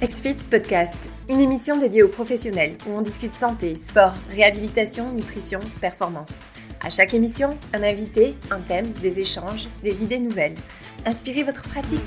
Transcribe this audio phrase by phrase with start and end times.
[0.00, 6.38] XFIT Podcast, une émission dédiée aux professionnels où on discute santé, sport, réhabilitation, nutrition, performance.
[6.80, 10.54] À chaque émission, un invité, un thème, des échanges, des idées nouvelles.
[11.04, 11.98] Inspirez votre pratique.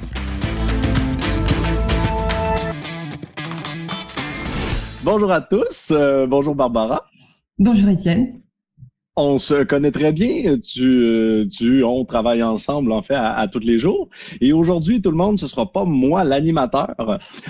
[5.04, 7.10] Bonjour à tous, euh, bonjour Barbara.
[7.60, 8.42] Bonjour Étienne
[9.16, 10.57] on se connaît très bien.
[10.57, 14.09] Tu, tu, on travaille ensemble, en fait, à, tous les jours.
[14.39, 16.95] Et aujourd'hui, tout le monde, ce sera pas moi l'animateur.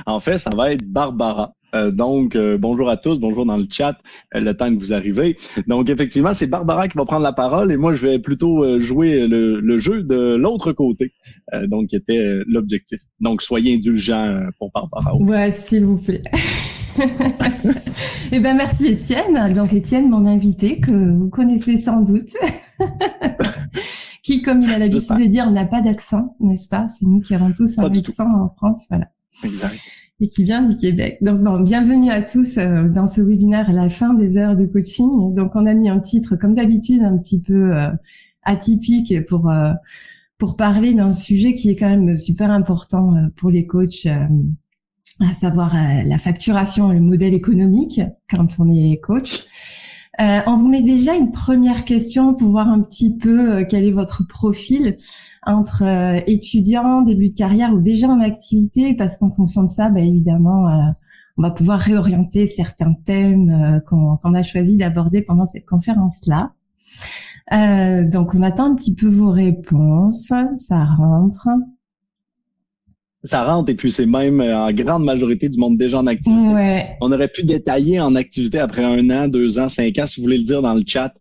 [0.05, 1.53] En fait, ça va être Barbara.
[1.73, 3.98] Euh, donc, euh, bonjour à tous, bonjour dans le chat,
[4.36, 5.38] euh, le temps que vous arrivez.
[5.67, 9.28] Donc, effectivement, c'est Barbara qui va prendre la parole et moi, je vais plutôt jouer
[9.28, 11.14] le, le, jeu de l'autre côté,
[11.67, 13.00] donc qui était l'objectif.
[13.20, 15.16] Donc, soyez indulgents pour Barbara.
[15.16, 16.23] Ouais, s'il vous plaît.
[18.31, 19.54] eh ben merci Étienne.
[19.54, 22.31] Donc Étienne, mon invité que vous connaissez sans doute,
[24.23, 26.88] qui, comme il a l'habitude de dire, n'a pas d'accent, n'est-ce pas?
[26.88, 29.08] C'est nous qui avons tous un accent en France, voilà.
[29.44, 29.76] Exact.
[30.19, 31.17] Et qui vient du Québec.
[31.22, 34.66] Donc bon, bienvenue à tous euh, dans ce webinaire à la fin des heures de
[34.66, 35.34] coaching.
[35.34, 37.89] Donc on a mis un titre, comme d'habitude, un petit peu euh,
[38.44, 39.72] atypique pour euh,
[40.38, 44.08] pour parler d'un sujet qui est quand même super important pour les coachs
[45.22, 49.45] à savoir euh, la facturation, le modèle économique quand on est coach.
[50.19, 53.86] Euh, on vous met déjà une première question pour voir un petit peu euh, quel
[53.86, 54.97] est votre profil
[55.44, 59.89] entre euh, étudiant, début de carrière ou déjà en activité, parce qu'en fonction de ça,
[59.89, 60.88] bah, évidemment,
[61.38, 66.52] on va pouvoir réorienter certains thèmes qu'on a choisi d'aborder pendant cette conférence-là.
[68.11, 70.31] donc, on attend un petit peu vos réponses.
[70.58, 71.47] Ça rentre
[73.23, 76.41] ça rentre et puis c'est même euh, en grande majorité du monde déjà en activité.
[77.02, 80.25] On aurait pu détailler en activité après un an, deux ans, cinq ans, si vous
[80.25, 81.13] voulez le dire dans le chat.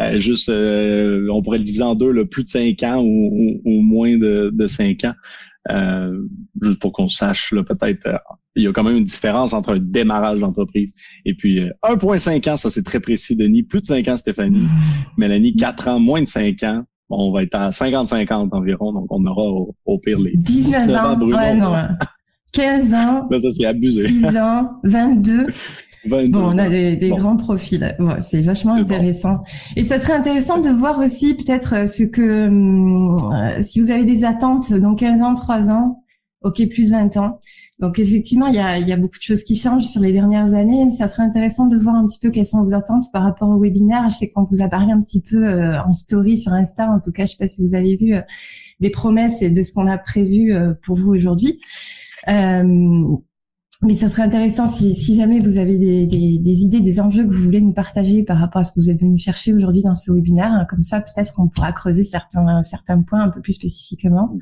[0.00, 3.60] Euh, juste, euh, on pourrait le diviser en deux, le plus de cinq ans ou,
[3.64, 5.14] ou, moins de, de, cinq ans.
[5.70, 6.22] Euh,
[6.62, 8.20] juste pour qu'on sache, peut-être,
[8.54, 12.56] il y a quand même une différence entre un démarrage d'entreprise et puis 1,5 ans,
[12.56, 13.64] ça c'est très précis, Denis.
[13.64, 14.66] Plus de cinq ans, Stéphanie.
[15.16, 19.24] Mélanie, quatre ans, moins de cinq ans on va être à 50-50 environ, donc on
[19.24, 19.42] aura
[19.86, 21.74] au, pire les 19, ans, ouais, non,
[22.52, 24.08] 15 ans, ça, c'est abusé.
[24.08, 25.46] 6 ans, 22.
[26.08, 27.96] bon, on a des, des grands profils.
[28.20, 29.42] c'est vachement intéressant.
[29.76, 34.04] Et ça serait intéressant de voir aussi peut-être euh, ce que, euh, si vous avez
[34.04, 36.04] des attentes dans 15 ans, 3 ans,
[36.42, 37.40] ok, plus de 20 ans,
[37.78, 40.90] donc effectivement, il y a, beaucoup de choses qui changent sur les dernières années.
[40.90, 43.60] Ça serait intéressant de voir un petit peu quelles sont vos attentes par rapport au
[43.60, 44.10] webinaire.
[44.10, 46.90] Je sais qu'on vous a parlé un petit peu euh, en story sur Insta.
[46.90, 48.22] En tout cas, je sais pas si vous avez vu euh,
[48.80, 51.60] des promesses et de ce qu'on a prévu euh, pour vous aujourd'hui.
[52.26, 57.60] mais ça serait intéressant si, jamais vous avez des, idées, des enjeux que vous voulez
[57.60, 60.66] nous partager par rapport à ce que vous êtes venu chercher aujourd'hui dans ce webinaire.
[60.68, 64.36] Comme ça, peut-être qu'on pourra creuser certains, certains points un peu plus spécifiquement.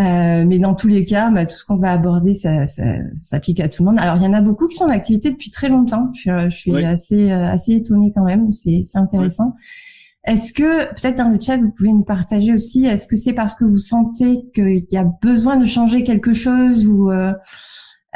[0.00, 2.84] Euh, mais dans tous les cas, bah, tout ce qu'on va aborder, ça, ça,
[3.14, 3.98] s'applique à tout le monde.
[3.98, 6.10] Alors, il y en a beaucoup qui sont en activité depuis très longtemps.
[6.14, 8.52] Je, je suis assez euh, assez étonnée quand même.
[8.52, 9.54] C'est intéressant.
[10.24, 13.54] Est-ce que peut-être dans le chat vous pouvez nous partager aussi Est-ce que c'est parce
[13.54, 17.32] que vous sentez qu'il y a besoin de changer quelque chose ou euh,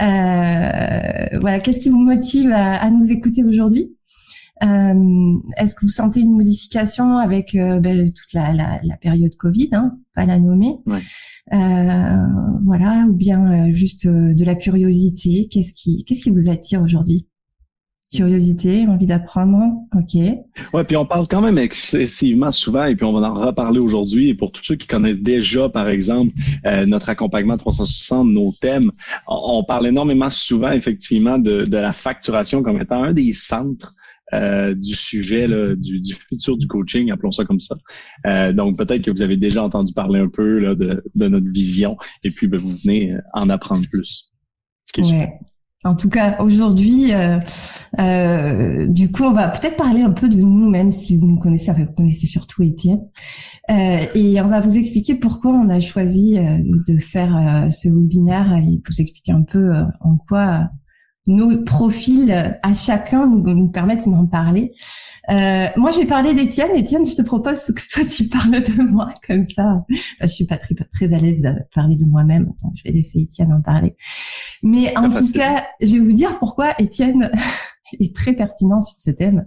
[0.00, 3.92] euh voilà Qu'est-ce qui vous motive à, à nous écouter aujourd'hui?
[3.92, 4.01] euh,
[4.62, 9.70] Est-ce que vous sentez une modification avec euh, ben, toute la, la, la, période Covid,
[9.72, 11.00] hein, pas la nommer, ouais.
[11.52, 12.16] euh,
[12.64, 16.82] voilà, ou bien euh, juste euh, de la curiosité Qu'est-ce qui, qu'est-ce qui vous attire
[16.82, 17.26] aujourd'hui?
[18.14, 19.56] Curiosité, envie d'apprendre,
[19.96, 20.22] ok.
[20.74, 24.28] Ouais, puis on parle quand même excessivement souvent, et puis on va en reparler aujourd'hui.
[24.28, 26.34] Et pour tous ceux qui connaissent déjà, par exemple,
[26.86, 28.90] notre accompagnement 360, nos thèmes,
[29.26, 33.94] on, on, parle énormément souvent, effectivement, de, de la facturation comme étant un des centres
[34.34, 37.76] euh, du sujet là, du, du, futur du coaching, appelons ça comme ça.
[38.26, 41.50] Euh, donc peut-être que vous avez déjà entendu parler un peu là, de, de, notre
[41.50, 44.32] vision et puis ben, vous venez euh, en apprendre plus.
[44.84, 45.32] Ce qui est ouais.
[45.84, 47.40] En tout cas, aujourd'hui, euh,
[47.98, 51.40] euh, du coup, on va peut-être parler un peu de nous, même si vous nous
[51.40, 53.00] connaissez, vous connaissez surtout Étienne,
[53.68, 58.80] euh, et on va vous expliquer pourquoi on a choisi de faire ce webinaire et
[58.86, 60.68] vous expliquer un peu en quoi
[61.26, 64.72] nos profils à chacun nous, nous permettent d'en parler.
[65.30, 66.74] Euh, moi, j'ai parlé d'Étienne.
[66.74, 69.84] Étienne, je te propose que toi, tu parles de moi comme ça.
[70.20, 73.20] Je suis pas très, très à l'aise de parler de moi-même, donc je vais laisser
[73.20, 73.96] Étienne en parler.
[74.62, 77.30] Mais en tout cas, je vais vous dire pourquoi Étienne
[78.00, 79.46] est très pertinent sur ce thème.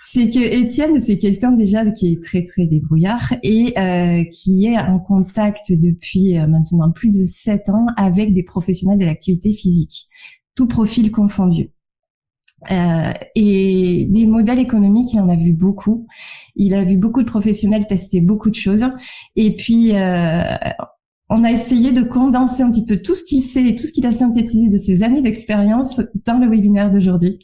[0.00, 4.78] C'est que Étienne, c'est quelqu'un déjà qui est très très débrouillard et euh, qui est
[4.78, 10.08] en contact depuis euh, maintenant plus de sept ans avec des professionnels de l'activité physique
[10.54, 11.70] tout profil confondu.
[12.70, 16.06] Euh, et des modèles économiques, il en a vu beaucoup.
[16.56, 18.84] Il a vu beaucoup de professionnels tester beaucoup de choses.
[19.36, 20.56] Et puis, euh,
[21.30, 23.92] on a essayé de condenser un petit peu tout ce qu'il sait et tout ce
[23.92, 27.38] qu'il a synthétisé de ses années d'expérience dans le webinaire d'aujourd'hui.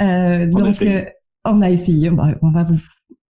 [0.00, 1.04] Euh, donc, euh,
[1.44, 2.10] on a essayé.
[2.10, 2.78] On va vous,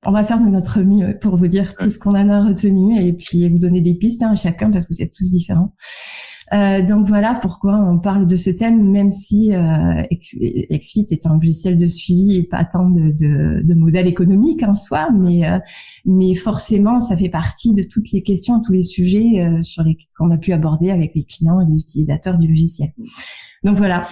[0.04, 3.00] on va faire de notre mieux pour vous dire tout ce qu'on en a retenu
[3.00, 5.74] et puis vous donner des pistes hein, à chacun parce que c'est tous différents.
[6.52, 11.34] Euh, donc voilà pourquoi on parle de ce thème, même si euh, Exfit est un
[11.34, 15.58] logiciel de suivi et pas tant de, de, de modèle économique en soi, mais euh,
[16.06, 19.98] mais forcément ça fait partie de toutes les questions, tous les sujets euh, sur les
[20.16, 22.90] qu'on a pu aborder avec les clients et les utilisateurs du logiciel.
[23.62, 24.06] Donc voilà.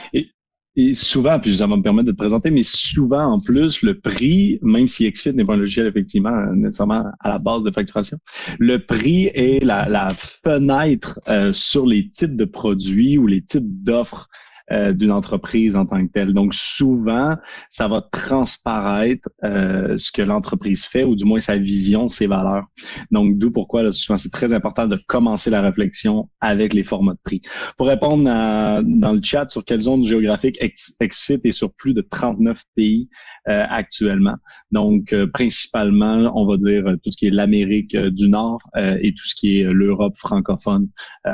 [0.94, 4.58] Souvent, puis ça va me permettre de te présenter, mais souvent en plus, le prix,
[4.62, 8.18] même si XFIT n'est pas un logiciel effectivement nécessairement à la base de facturation,
[8.58, 10.08] le prix est la, la
[10.44, 14.28] fenêtre euh, sur les types de produits ou les types d'offres
[14.72, 16.34] euh, d'une entreprise en tant que telle.
[16.34, 17.36] Donc souvent,
[17.70, 22.64] ça va transparaître euh, ce que l'entreprise fait ou du moins sa vision, ses valeurs.
[23.12, 27.12] Donc d'où pourquoi là, souvent c'est très important de commencer la réflexion avec les formats
[27.12, 27.42] de prix.
[27.76, 30.58] Pour répondre dans le chat sur quelle zone géographique
[31.00, 33.08] XFIT est sur plus de 39 pays
[33.48, 34.34] euh, actuellement.
[34.72, 39.36] Donc principalement, on va dire tout ce qui est l'Amérique du Nord et tout ce
[39.36, 40.88] qui est l'Europe francophone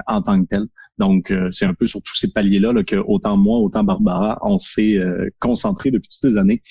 [0.06, 0.66] en tant que telle.
[1.02, 4.38] Donc, euh, c'est un peu sur tous ces paliers-là là, que autant moi, autant Barbara,
[4.42, 6.62] on s'est euh, concentré depuis toutes ces années.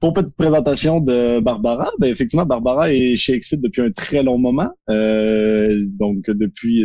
[0.00, 4.38] Pour petite présentation de Barbara, ben, effectivement, Barbara est chez XFIT depuis un très long
[4.38, 4.70] moment.
[4.90, 6.82] Euh, donc, depuis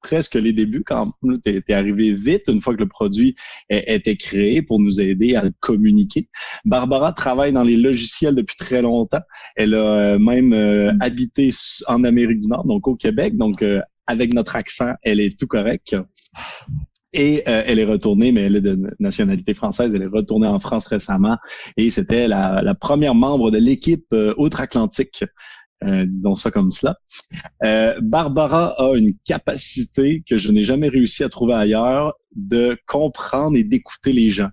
[0.00, 1.12] presque les débuts quand
[1.44, 3.36] tu es, arrivé vite une fois que le produit
[3.68, 6.28] était créé pour nous aider à communiquer.
[6.64, 9.20] Barbara travaille dans les logiciels depuis très longtemps.
[9.56, 10.54] Elle a même
[11.00, 11.50] habité
[11.86, 13.36] en Amérique du Nord, donc au Québec.
[13.36, 13.62] Donc,
[14.06, 15.96] avec notre accent, elle est tout correcte.
[17.12, 19.92] Et euh, elle est retournée, mais elle est de nationalité française.
[19.94, 21.36] Elle est retournée en France récemment
[21.76, 25.24] et c'était la, première membre de l'équipe euh, outre-Atlantique,
[25.84, 26.96] euh, disons ça comme cela.
[27.64, 33.56] Euh, Barbara a une capacité que je n'ai jamais réussi à trouver ailleurs de comprendre
[33.56, 34.50] et d'écouter les gens.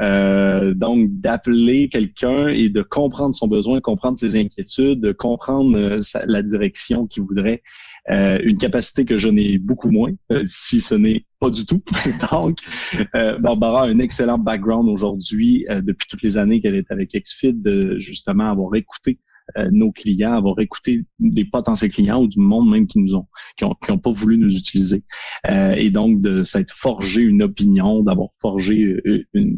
[0.00, 7.06] donc d'appeler quelqu'un et de comprendre son besoin, comprendre ses inquiétudes, de comprendre la direction
[7.06, 7.62] qu'il voudrait
[8.10, 11.82] euh, une capacité que je n'ai beaucoup moins, euh, si ce n'est pas du tout.
[12.30, 12.58] Donc,
[13.14, 17.54] euh, Barbara a un excellent background aujourd'hui, depuis toutes les années qu'elle est avec XFIT,
[17.54, 19.18] de justement avoir écouté
[19.70, 23.26] nos clients, avoir écouté des potentiels clients ou du monde même qui nous ont,
[23.58, 25.04] qui ont, qui ont pas voulu nous utiliser.
[25.46, 28.96] et donc de s'être forgé une opinion, d'avoir forgé
[29.34, 29.54] une,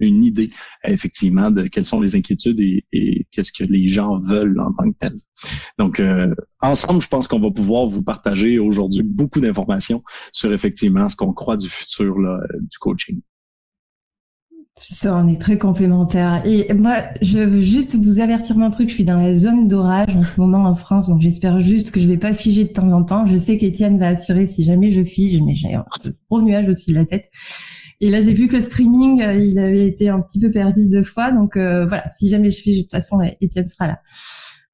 [0.00, 0.50] une idée
[0.84, 4.96] effectivement de quelles sont les inquiétudes et, qu'est-ce que les gens veulent en tant que
[4.98, 5.14] tel.
[5.78, 10.02] Donc, euh, ensemble, je pense qu'on va pouvoir vous partager aujourd'hui beaucoup d'informations
[10.32, 13.20] sur effectivement ce qu'on croit du futur là, du coaching.
[14.76, 16.42] C'est ça, on est très complémentaires.
[16.44, 18.88] Et moi, je veux juste vous avertir d'un truc.
[18.88, 22.00] Je suis dans la zone d'orage en ce moment en France, donc j'espère juste que
[22.00, 23.24] je vais pas figer de temps en temps.
[23.28, 25.84] Je sais qu'Étienne va assurer si jamais je fige, mais j'ai un
[26.28, 27.30] gros nuage au-dessus de la tête.
[28.00, 30.88] Et là, j'ai vu que le streaming, euh, il avait été un petit peu perdu
[30.88, 31.30] deux fois.
[31.32, 34.00] Donc euh, voilà, si jamais je fais, de toute façon, Étienne sera là.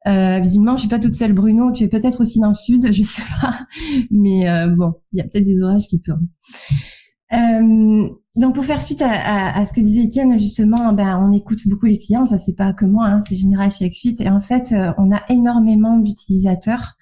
[0.06, 1.72] Euh, visiblement, je suis pas toute seule, Bruno.
[1.72, 3.66] Tu es peut-être aussi dans le sud, je sais pas.
[4.10, 6.28] Mais euh, bon, il y a peut-être des orages qui tournent.
[7.32, 11.86] Euh, donc pour faire suite à, ce que disait Étienne, justement, ben on écoute beaucoup
[11.86, 12.26] les clients.
[12.26, 14.20] Ça c'est pas que moi, hein, c'est général chez XSuite.
[14.20, 16.94] Et en fait, on a énormément d'utilisateurs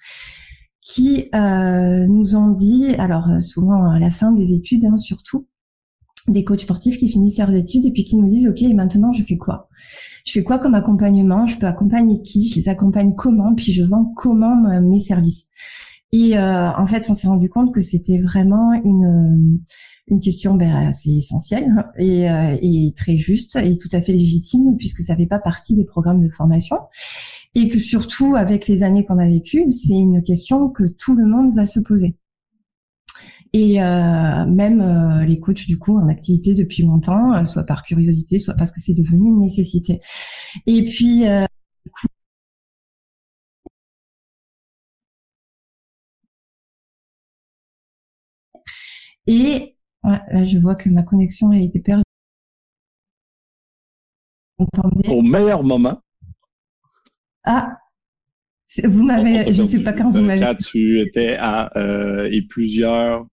[0.81, 5.47] qui nous ont dit, alors souvent à la fin des études hein, surtout,
[6.29, 9.23] des coachs sportifs qui finissent leurs études et puis qui nous disent ok maintenant je
[9.23, 9.69] fais quoi?
[10.25, 11.47] Je fais quoi comme accompagnement?
[11.47, 12.49] Je peux accompagner qui?
[12.49, 13.55] Je les accompagne comment?
[13.55, 15.47] Puis je vends comment mes services?
[16.11, 19.59] Et euh, en fait on s'est rendu compte que c'était vraiment une euh,
[20.07, 24.75] une question ben, assez essentielle et, euh, et très juste et tout à fait légitime
[24.75, 26.77] puisque ça fait pas partie des programmes de formation.
[27.55, 31.25] Et que surtout avec les années qu'on a vécues c'est une question que tout le
[31.25, 32.15] monde va se poser
[33.53, 37.83] et euh, même euh, les coachs du coup en activité depuis longtemps, euh, soit par
[37.83, 40.01] curiosité, soit parce que c'est devenu une nécessité.
[40.65, 41.23] Et puis
[49.27, 52.03] Et là, je vois que ma connexion a été perdue.
[55.07, 56.01] Au meilleur moment.
[57.43, 57.77] Ah,
[58.83, 60.41] vous m'avez, je ne sais pas quand vous m'avez.
[60.41, 61.71] Quand tu étais à
[62.31, 63.27] et plusieurs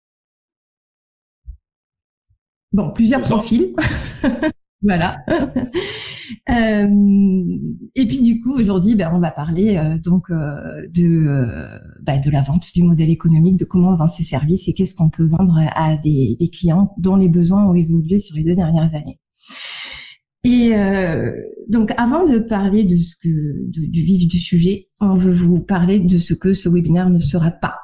[2.75, 3.73] Bon, plusieurs profils.
[4.81, 5.17] voilà.
[6.49, 6.87] Euh,
[7.93, 10.55] et puis du coup aujourd'hui, ben, on va parler euh, donc euh,
[10.91, 11.27] de
[12.01, 14.95] ben, de la vente, du modèle économique, de comment on vend ses services et qu'est-ce
[14.95, 18.55] qu'on peut vendre à des, des, clients dont les besoins ont évolué sur les deux
[18.55, 19.19] dernières années.
[20.43, 20.71] Et
[21.69, 25.99] donc avant de parler de ce que du vif du sujet, on veut vous parler
[25.99, 27.75] de ce que ce webinaire ne sera pas.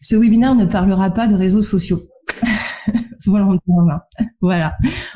[0.00, 2.09] Ce webinaire ne parlera pas de réseaux sociaux.
[4.40, 4.74] Voilà.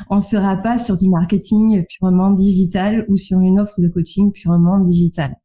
[0.09, 4.31] On ne sera pas sur du marketing purement digital ou sur une offre de coaching
[4.31, 5.35] purement digital.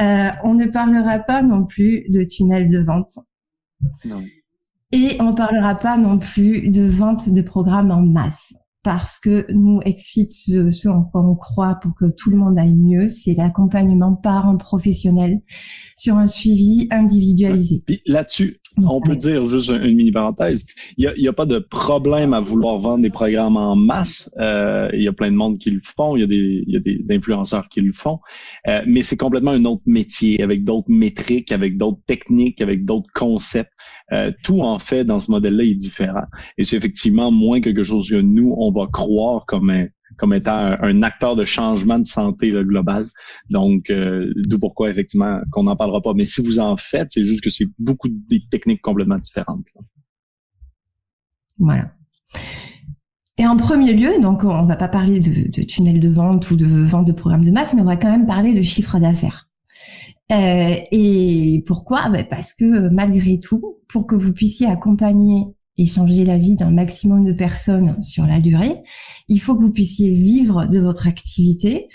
[0.00, 3.18] Euh, on ne parlera pas non plus de tunnel de vente.
[4.06, 4.22] Non.
[4.92, 9.46] Et on ne parlera pas non plus de vente de programmes en masse parce que
[9.52, 13.34] nous excite ce, en quoi on croit pour que tout le monde aille mieux, c'est
[13.34, 15.40] l'accompagnement par un professionnel
[15.96, 17.84] sur un suivi individualisé.
[18.06, 20.66] Là-dessus, on peut dire juste une mini parenthèse.
[20.96, 24.30] Il n'y a, pas de problème à vouloir vendre des programmes en masse.
[24.38, 26.16] Euh, il y a plein de monde qui le font.
[26.16, 28.18] Il y a des, il y a des influenceurs qui le font.
[28.68, 33.10] Euh, mais c'est complètement un autre métier avec d'autres métriques, avec d'autres techniques, avec d'autres
[33.14, 33.71] concepts.
[34.12, 36.24] Euh, tout en fait dans ce modèle-là est différent.
[36.58, 39.72] Et c'est effectivement moins quelque chose que nous, on va croire comme
[40.18, 43.08] comme étant un, acteur de changement de santé global.
[43.48, 46.12] Donc, euh, d'où pourquoi effectivement qu'on n'en parlera pas.
[46.14, 49.66] Mais si vous en faites, c'est juste que c'est beaucoup de techniques complètement différentes.
[51.58, 51.92] Voilà.
[53.38, 56.56] Et en premier lieu, donc on va pas parler de, de tunnel de vente ou
[56.56, 59.48] de vente de programme de masse, mais on va quand même parler de chiffre d'affaires.
[60.30, 62.08] Euh, et pourquoi?
[62.08, 65.44] Ben Parce que malgré tout, pour que vous puissiez accompagner
[65.78, 68.82] et changer la vie d'un maximum de personnes sur la durée,
[69.28, 71.88] il faut que vous puissiez vivre de votre activité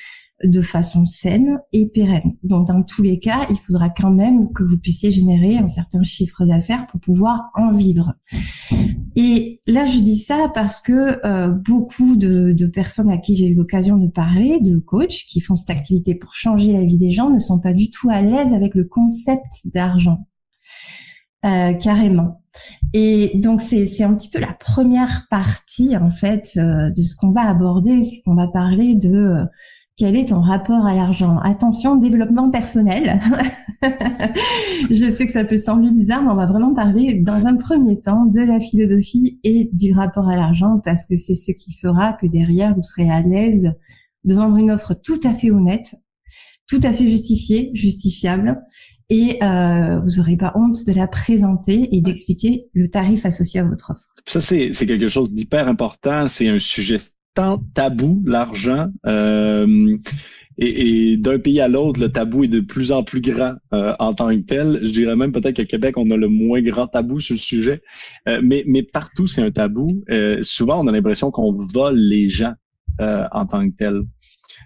[0.44, 2.36] de façon saine et pérenne.
[2.44, 6.04] Donc dans tous les cas, il faudra quand même que vous puissiez générer un certain
[6.04, 8.14] chiffre d'affaires pour pouvoir en vivre.
[9.16, 13.48] Et là, je dis ça parce que euh, beaucoup de, de, personnes à qui j'ai
[13.48, 17.12] eu l'occasion de parler, de coachs qui font cette activité pour changer la vie des
[17.12, 20.28] gens, ne sont pas du tout à l'aise avec le concept d'argent.
[21.46, 22.42] Euh, carrément.
[22.94, 27.32] Et donc c'est un petit peu la première partie en fait euh, de ce qu'on
[27.32, 29.46] va aborder, c'est qu'on va parler de euh,
[29.98, 31.40] quel est ton rapport à l'argent?
[31.40, 33.20] Attention, développement personnel.
[34.92, 38.00] Je sais que ça peut sembler bizarre, mais on va vraiment parler dans un premier
[38.00, 42.14] temps de la philosophie et du rapport à l'argent parce que c'est ce qui fera
[42.14, 43.74] que derrière, vous serez à l'aise
[44.24, 45.96] de vendre une offre tout à fait honnête,
[46.68, 48.62] tout à fait justifiée, justifiable,
[49.10, 53.64] et euh, vous n'aurez pas honte de la présenter et d'expliquer le tarif associé à
[53.64, 54.14] votre offre.
[54.28, 56.28] Ça, c'est quelque chose d'hyper important.
[56.28, 56.98] C'est un sujet
[57.38, 58.88] tant tabou, l'argent.
[59.06, 59.96] Euh,
[60.58, 64.16] et, d'un pays à l'autre, le tabou est de plus en plus grand euh, en
[64.16, 64.80] tant que tel.
[64.82, 67.84] Je dirais même peut-être qu'à Québec, on a le moins grand tabou sur le sujet.
[68.28, 70.04] Euh, mais, partout, c'est un tabou.
[70.42, 72.54] souvent, on a l'impression qu'on vole les gens
[73.00, 74.02] en tant que tel.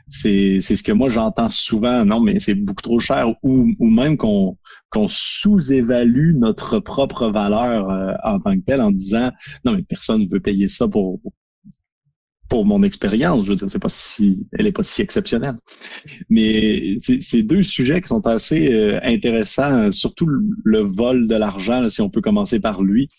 [0.08, 2.06] C'est, ce que moi j'entends souvent.
[2.06, 3.28] Non, mais c'est beaucoup trop cher.
[3.44, 4.58] Ou, même qu'on,
[5.10, 9.32] sous-évalue notre propre valeur en tant que tel en disant
[9.66, 11.20] non, mais personne ne veut payer ça pour
[12.54, 15.58] mon expérience, je veux dire, c'est pas si, elle est pas si exceptionnelle.
[16.30, 20.28] Mais c'est deux sujets qui sont assez euh, intéressants, surtout
[20.64, 23.10] le, vol de l'argent, si on peut commencer par lui,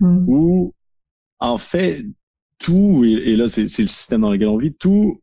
[0.00, 0.24] mm.
[0.26, 0.74] où
[1.38, 2.04] en fait
[2.58, 5.20] tout, et, là c'est le système dans lequel on vit, tout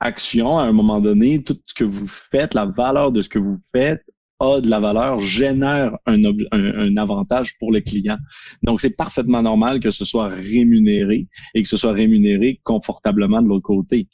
[0.00, 3.38] action à un moment donné, tout ce que vous faites, la valeur de ce que
[3.38, 4.04] vous faites
[4.44, 8.18] de la valeur, génère un, avantage pour le client.
[8.62, 13.48] Donc, c'est parfaitement normal que ce soit rémunéré et que ce soit rémunéré confortablement de
[13.48, 14.08] l'autre côté.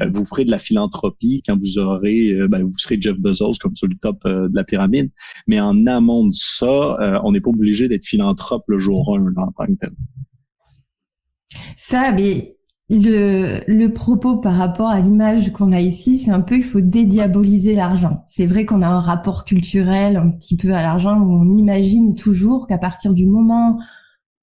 [0.00, 3.54] Euh, vous ferez de la philanthropie quand vous aurez, euh, ben, vous serez Jeff Bezos
[3.60, 5.10] comme sur le top euh, de la pyramide,
[5.46, 9.52] mais en amont de ça, on n'est pas obligé d'être philanthrope le jour 1 en
[9.52, 9.92] tant que tel.
[11.76, 12.55] Ça, mais
[12.88, 16.80] le, le propos par rapport à l'image qu'on a ici, c'est un peu il faut
[16.80, 18.22] dédiaboliser l'argent.
[18.26, 22.14] C'est vrai qu'on a un rapport culturel un petit peu à l'argent où on imagine
[22.14, 23.76] toujours qu'à partir du moment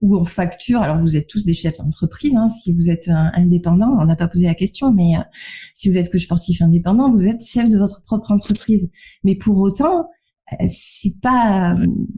[0.02, 3.98] où on facture, alors vous êtes tous des chefs d'entreprise, hein, si vous êtes indépendant,
[3.98, 5.22] on n'a pas posé la question, mais euh,
[5.76, 8.92] si vous êtes coach sportif indépendant, vous êtes chef de votre propre entreprise.
[9.24, 10.10] Mais pour autant,
[10.68, 11.76] c'est pas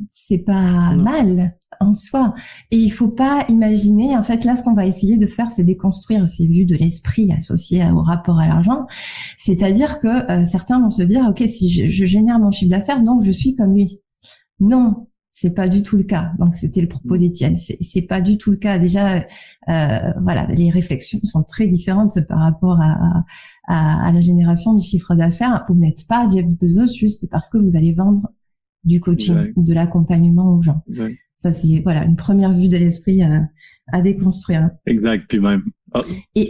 [0.09, 2.33] c'est pas mal en soi.
[2.71, 5.63] Et il faut pas imaginer en fait là ce qu'on va essayer de faire c'est
[5.63, 8.85] déconstruire ces vues de l'esprit associées au rapport à l'argent.
[9.37, 13.01] C'est-à-dire que euh, certains vont se dire ok si je, je génère mon chiffre d'affaires
[13.01, 14.01] donc je suis comme lui.
[14.59, 16.31] Non c'est pas du tout le cas.
[16.39, 17.57] Donc c'était le propos d'Étienne.
[17.57, 18.79] C'est, c'est pas du tout le cas.
[18.79, 23.25] Déjà, euh, voilà, les réflexions sont très différentes par rapport à,
[23.67, 25.65] à, à la génération des chiffres d'affaires.
[25.67, 28.29] Vous n'êtes pas Jeff Bezos juste parce que vous allez vendre
[28.85, 30.81] du coaching ou de l'accompagnement aux gens.
[31.35, 33.49] Ça c'est voilà une première vue de l'esprit à,
[33.91, 34.69] à déconstruire.
[34.85, 35.25] Exact.
[35.27, 35.63] Puis même.
[35.95, 35.99] Oh,
[36.33, 36.47] y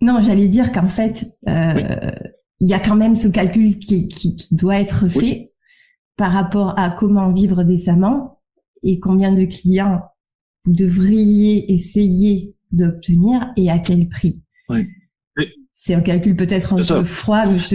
[0.00, 2.10] Non, j'allais dire qu'en fait, euh,
[2.58, 5.52] il y a quand même ce calcul qui, qui, qui doit être fait
[6.16, 8.40] par rapport à comment vivre décemment
[8.82, 10.02] et combien de clients
[10.64, 14.42] vous devriez essayer d'obtenir et à quel prix.
[15.76, 17.74] C'est un calcul peut-être un peu froid, mais je te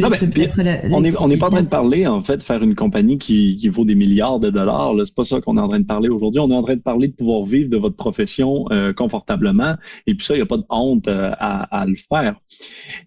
[0.94, 3.58] on n'est on pas en train de parler, en fait, de faire une compagnie qui,
[3.58, 4.94] qui vaut des milliards de dollars.
[5.04, 6.40] C'est pas ça qu'on est en train de parler aujourd'hui.
[6.40, 9.76] On est en train de parler de pouvoir vivre de votre profession euh, confortablement.
[10.08, 12.36] Et puis ça, il n'y a pas de honte euh, à, à, le faire.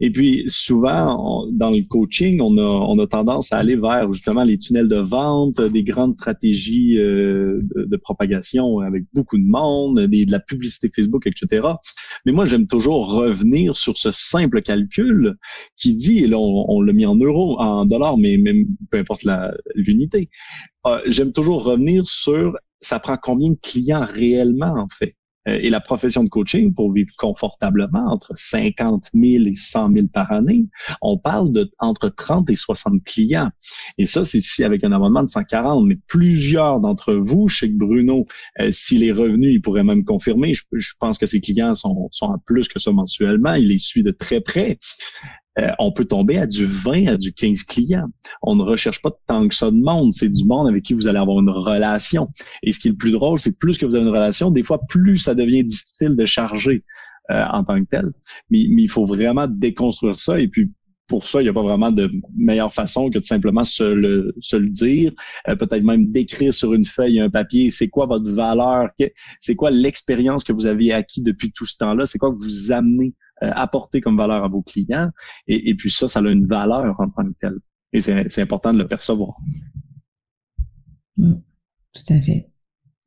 [0.01, 4.45] Et puis, souvent, dans le coaching, on a, on a tendance à aller vers justement
[4.45, 10.01] les tunnels de vente, des grandes stratégies euh, de, de, propagation avec beaucoup de monde,
[10.01, 11.67] des, de la publicité Facebook, etc.
[12.27, 14.82] Mais moi, j'aime toujours revenir sur ce simple calcul
[15.77, 19.25] qui dit, et là on, l'a mis en euros, en dollars, mais même peu importe
[19.75, 20.29] l'unité,
[20.87, 25.17] euh, j'aime toujours revenir sur ça prend combien de clients réellement en fait?
[25.49, 30.07] Euh, et la profession de coaching pour vivre confortablement entre 50 000 et 100 000
[30.13, 30.67] par année,
[31.01, 33.51] on parle de entre 30 et 60 clients.
[33.99, 35.87] Et ça, c'est ici avec un abonnement de 140.
[35.87, 38.25] Mais plusieurs d'entre vous, je sais que Bruno,
[38.61, 40.55] euh, s'il est revenu, il pourrait même confirmer.
[40.55, 43.55] Je, je pense que ses clients sont, sont à plus que ça mensuellement.
[43.55, 44.79] Il les suit de très près.
[45.59, 48.07] Euh, on peut tomber à du 20, à du 15 clients.
[48.43, 50.13] On ne recherche pas tant que ça de monde.
[50.13, 52.29] C'est du monde avec qui vous allez avoir une relation.
[52.63, 54.65] Et ce qui est le plus drôle, c'est plus que vous avez une relation, des
[54.65, 56.85] fois, plus ça devient difficile de charger
[57.31, 58.13] euh, en tant que tel.
[58.51, 60.41] Mais, il faut vraiment déconstruire ça.
[60.41, 60.71] Et puis,
[61.07, 64.33] pour ça, il n'y a pas vraiment de meilleure façon que de simplement se le,
[64.71, 65.13] dire,
[65.49, 68.89] euh, peut-être même d'écrire sur une feuille, un papier, c'est quoi votre valeur,
[69.39, 72.73] c'est quoi l'expérience que vous avez acquis depuis tout ce temps-là, c'est quoi que vous
[72.73, 75.11] amenez apporter comme valeur à vos clients.
[75.47, 77.59] Et, puis ça, ça a une valeur en tant que telle.
[77.93, 79.37] Et c'est important de le percevoir.
[81.17, 81.35] Mm.
[81.93, 82.49] tout à fait.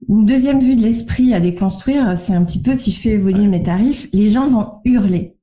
[0.07, 3.47] Une deuxième vue de l'esprit à déconstruire, c'est un petit peu si je fais évoluer
[3.47, 5.35] mes tarifs, les gens vont hurler.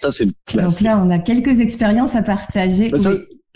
[0.00, 0.26] Ça, c'est.
[0.54, 2.90] Donc là, on a quelques expériences à partager.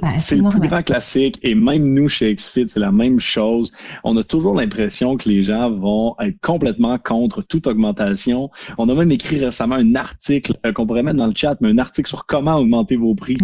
[0.03, 3.73] Ah, c'est le plus grand classique et même nous chez XFIT, c'est la même chose.
[4.05, 8.51] On a toujours l'impression que les gens vont être complètement contre toute augmentation.
[8.77, 11.71] On a même écrit récemment un article euh, qu'on pourrait mettre dans le chat, mais
[11.71, 13.39] un article sur comment augmenter vos prix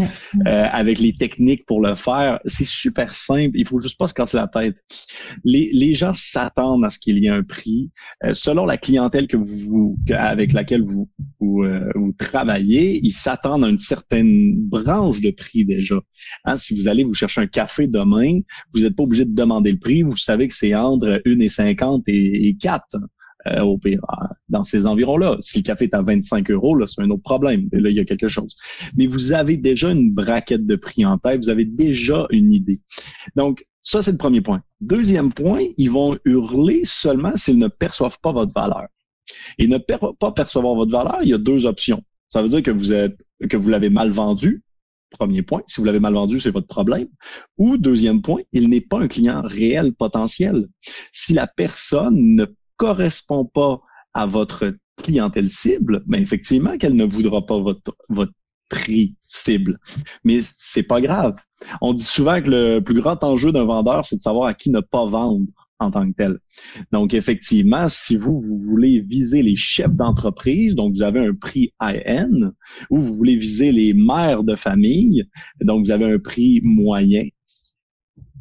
[0.47, 2.38] euh, avec les techniques pour le faire.
[2.44, 3.52] C'est super simple.
[3.54, 4.76] Il faut juste pas se casser la tête.
[5.44, 7.90] Les, les gens s'attendent à ce qu'il y ait un prix
[8.25, 11.08] euh, selon la clientèle que vous avec laquelle vous
[11.41, 13.00] vous, vous travaillez.
[13.02, 15.97] Ils s'attendent à une certaine branche de prix déjà.
[16.45, 18.41] Hein, si vous allez vous chercher un café demain,
[18.73, 20.02] vous n'êtes pas obligé de demander le prix.
[20.02, 22.97] Vous savez que c'est entre 1,50 et, et 4
[23.49, 24.00] euh, au pire,
[24.49, 25.37] dans ces environs-là.
[25.41, 27.69] Si le café est à 25 euros, là, c'est un autre problème.
[27.73, 28.57] Là, il y a quelque chose.
[28.97, 31.43] Mais vous avez déjà une braquette de prix en tête.
[31.43, 32.81] Vous avez déjà une idée.
[33.35, 34.63] Donc, ça, c'est le premier point.
[34.81, 38.87] Deuxième point, ils vont hurler seulement s'ils ne perçoivent pas votre valeur.
[39.59, 42.02] Et ne pas percevoir votre valeur, il y a deux options.
[42.28, 43.17] Ça veut dire que vous êtes
[43.49, 44.63] que vous l'avez mal vendu
[45.13, 47.09] Premier point, si vous l'avez mal vendu, c'est votre problème.
[47.59, 50.69] Ou deuxième point, il n'est pas un client réel potentiel.
[51.13, 52.47] Si la personne ne
[52.77, 53.81] correspond pas
[54.15, 58.33] à votre clientèle cible, ben effectivement qu'elle ne voudra pas votre, votre
[58.69, 59.79] prix cible.
[60.25, 61.37] Mais c'est pas grave.
[61.81, 64.71] On dit souvent que le plus grand enjeu d'un vendeur, c'est de savoir à qui
[64.71, 65.47] ne pas vendre
[65.82, 66.38] en tant que tel.
[66.92, 71.73] Donc, effectivement, si vous, vous voulez viser les chefs d'entreprise, donc vous avez un prix
[71.80, 72.52] IN,
[72.90, 75.25] ou vous voulez viser les mères de famille,
[75.60, 77.26] donc vous avez un prix moyen,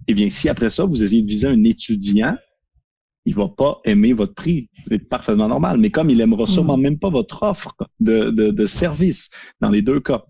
[0.08, 2.36] eh bien, si après ça, vous essayez de viser un étudiant,
[3.25, 4.69] il va pas aimer votre prix.
[4.82, 5.77] C'est parfaitement normal.
[5.77, 6.82] Mais comme il aimera sûrement mm.
[6.82, 9.30] même pas votre offre de, de, de, service
[9.62, 10.23] dans les deux cas.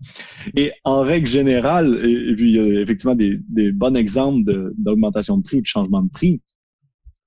[0.56, 5.38] Et en règle générale, et, puis il y a effectivement des, des bons exemples d'augmentation
[5.38, 6.42] de, prix ou de changement de prix.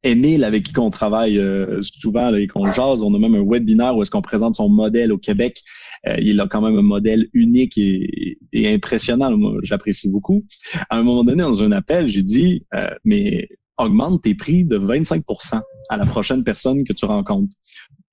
[0.06, 3.98] Émile, avec qui on travaille euh, souvent et qu'on jase, on a même un webinaire
[3.98, 5.64] où est-ce qu'on présente son modèle au Québec.
[6.08, 9.36] Euh, il a quand même un modèle unique et, et impressionnant.
[9.64, 10.46] J'apprécie beaucoup.
[10.90, 14.78] À un moment donné, dans un appel, j'ai dit, euh, mais augmente tes prix de
[14.78, 17.54] 25% à la prochaine personne que tu rencontres.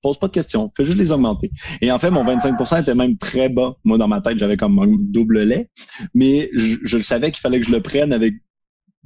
[0.01, 1.49] Pose pas de questions, fais juste les augmenter.
[1.81, 3.77] Et en fait, mon 25% était même très bas.
[3.85, 5.69] Moi, dans ma tête, j'avais comme un double lait,
[6.13, 8.33] mais je, je le savais qu'il fallait que je le prenne avec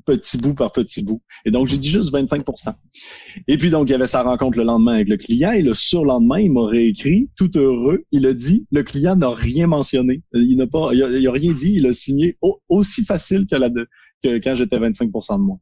[0.05, 1.21] petit bout par petit bout.
[1.45, 2.73] Et donc, j'ai dit juste 25%
[3.47, 5.73] Et puis, donc, il y avait sa rencontre le lendemain avec le client et le
[5.73, 8.03] surlendemain, il m'a réécrit, tout heureux.
[8.11, 10.21] Il a dit, le client n'a rien mentionné.
[10.33, 11.73] Il n'a pas, il a, rien dit.
[11.75, 12.37] Il a signé
[12.69, 13.69] aussi facile que, la
[14.23, 15.57] que quand j'étais 25% de moi.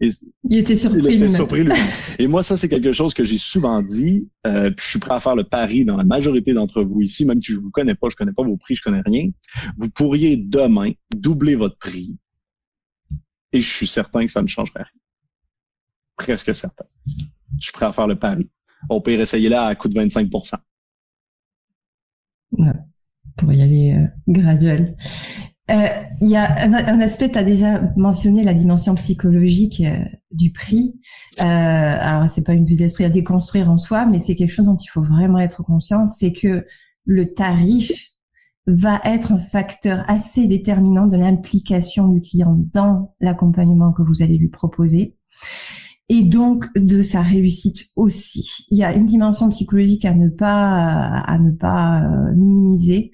[0.00, 1.00] il était surpris.
[1.04, 1.72] Il était surpris lui.
[2.18, 4.28] Et moi, ça, c'est quelque chose que j'ai souvent dit.
[4.46, 7.40] Euh, je suis prêt à faire le pari dans la majorité d'entre vous ici, même
[7.40, 9.30] si je vous connais pas, je connais pas vos prix, je connais rien.
[9.78, 12.16] Vous pourriez demain doubler votre prix
[13.52, 15.00] et je suis certain que ça ne changerait rien.
[16.16, 16.84] Presque certain.
[17.06, 18.48] Je suis prêt à faire le pari.
[18.88, 20.28] Au pire, essayer là à coût de 25
[22.52, 22.66] ouais,
[23.36, 24.96] Pour y aller euh, graduel.
[25.70, 25.86] Euh,
[26.20, 30.94] il y a un, aspect, tu as déjà mentionné la dimension psychologique euh, du prix.
[31.40, 34.66] Euh, alors, c'est pas une vue d'esprit à déconstruire en soi, mais c'est quelque chose
[34.66, 36.66] dont il faut vraiment être conscient, c'est que
[37.04, 38.10] le tarif
[38.66, 44.36] va être un facteur assez déterminant de l'implication du client dans l'accompagnement que vous allez
[44.36, 45.16] lui proposer
[46.10, 48.66] et donc de sa réussite aussi.
[48.70, 53.12] Il y a une dimension psychologique à ne pas à ne pas euh, minimiser,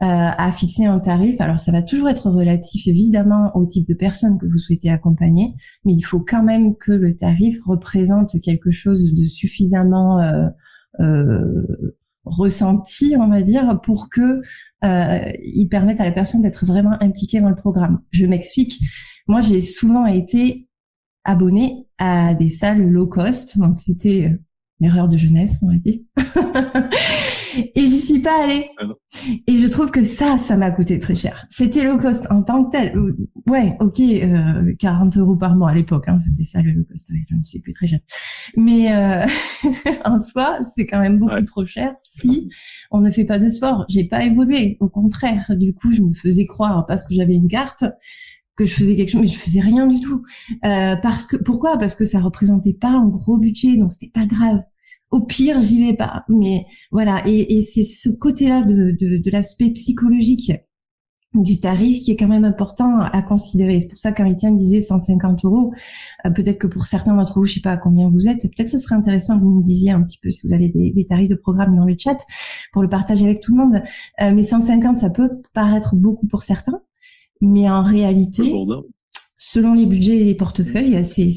[0.00, 1.40] euh, à fixer un tarif.
[1.40, 5.54] Alors ça va toujours être relatif évidemment au type de personne que vous souhaitez accompagner,
[5.84, 10.20] mais il faut quand même que le tarif représente quelque chose de suffisamment
[11.00, 11.62] euh,
[12.24, 14.40] ressenti, on va dire, pour que
[14.84, 17.98] euh, il permette à la personne d'être vraiment impliquée dans le programme.
[18.10, 18.78] Je m'explique.
[19.26, 20.68] Moi, j'ai souvent été
[21.24, 24.38] abonnée à des salles low cost, donc c'était euh,
[24.80, 26.00] une erreur de jeunesse, on va dire.
[27.74, 28.66] et j'y suis pas allée.
[28.78, 28.84] Ah
[29.46, 31.46] et je trouve que ça, ça m'a coûté très cher.
[31.48, 32.94] C'était low cost en tant que tel.
[33.46, 37.10] Ouais, ok, euh, 40 euros par mois à l'époque, hein, c'était ça le low cost.
[37.10, 38.00] je ne suis plus très jeune.
[38.56, 39.26] Mais euh,
[40.04, 42.50] en soi, c'est quand même beaucoup trop cher si
[42.90, 43.86] on ne fait pas de sport.
[43.88, 44.76] J'ai pas évolué.
[44.80, 47.84] Au contraire, du coup, je me faisais croire parce que j'avais une carte
[48.56, 50.22] que je faisais quelque chose, mais je faisais rien du tout.
[50.64, 51.76] Euh, parce que pourquoi?
[51.78, 54.62] Parce que ça représentait pas un gros budget, donc c'était pas grave.
[55.10, 56.24] Au pire, j'y vais pas.
[56.28, 60.52] Mais voilà, et, et c'est ce côté-là de, de, de l'aspect psychologique
[61.42, 63.80] du tarif qui est quand même important à considérer.
[63.80, 65.72] C'est pour ça qu'Aritiane disait 150 euros.
[66.24, 68.68] Euh, peut-être que pour certains d'entre vous, je sais pas à combien vous êtes, peut-être
[68.68, 71.06] ce serait intéressant que vous me disiez un petit peu si vous avez des, des,
[71.06, 72.18] tarifs de programme dans le chat
[72.72, 73.82] pour le partager avec tout le monde.
[74.20, 76.80] Euh, mais 150, ça peut paraître beaucoup pour certains.
[77.40, 78.52] Mais en réalité,
[79.36, 81.28] selon les budgets et les portefeuilles, c'est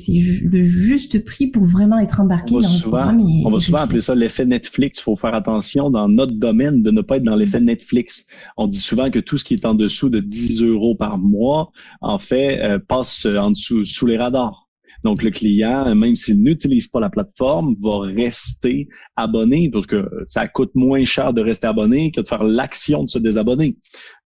[0.43, 3.21] le juste prix pour vraiment être embarqué dans le programme.
[3.45, 4.99] on va souvent appeler ça l'effet Netflix.
[4.99, 8.27] Il faut faire attention dans notre domaine de ne pas être dans l'effet Netflix.
[8.57, 11.71] On dit souvent que tout ce qui est en dessous de 10 euros par mois,
[12.01, 14.68] en fait, euh, passe en dessous sous les radars.
[15.03, 20.47] Donc, le client, même s'il n'utilise pas la plateforme, va rester abonné parce que ça
[20.47, 23.77] coûte moins cher de rester abonné que de faire l'action de se désabonner,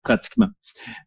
[0.02, 0.48] pratiquement.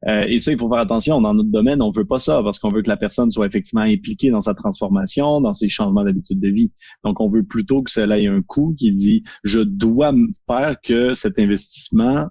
[0.07, 1.21] Euh, et ça, il faut faire attention.
[1.21, 3.81] Dans notre domaine, on veut pas ça parce qu'on veut que la personne soit effectivement
[3.81, 6.71] impliquée dans sa transformation, dans ses changements d'habitude de vie.
[7.03, 10.13] Donc, on veut plutôt que cela ait un coût qui dit, je dois
[10.47, 12.27] faire que cet investissement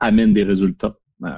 [0.00, 0.96] amène des résultats.
[1.24, 1.28] Euh,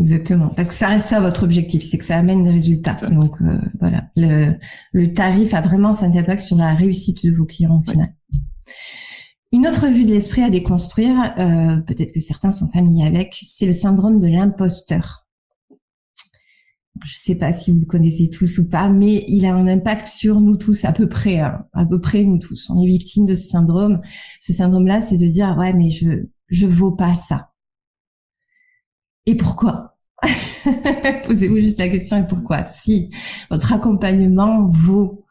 [0.00, 2.94] Exactement, parce que ça reste ça votre objectif, c'est que ça amène des résultats.
[3.10, 4.54] Donc euh, voilà, le,
[4.92, 8.14] le, tarif a vraiment cet impact sur la réussite de vos clients au final.
[9.52, 13.66] Une autre vue de l'esprit à déconstruire, euh, peut-être que certains sont familiers avec, c'est
[13.66, 15.26] le syndrome de l'imposteur.
[17.04, 19.66] Je ne sais pas si vous le connaissez tous ou pas, mais il a un
[19.66, 22.70] impact sur nous tous à peu près, hein, à peu près nous tous.
[22.70, 24.00] On est victime de ce syndrome.
[24.40, 27.50] Ce syndrome-là, c'est de dire ouais, mais je je vaux pas ça
[29.26, 29.89] et pourquoi?
[31.24, 33.10] Posez-vous juste la question et pourquoi Si
[33.50, 35.24] votre accompagnement vaut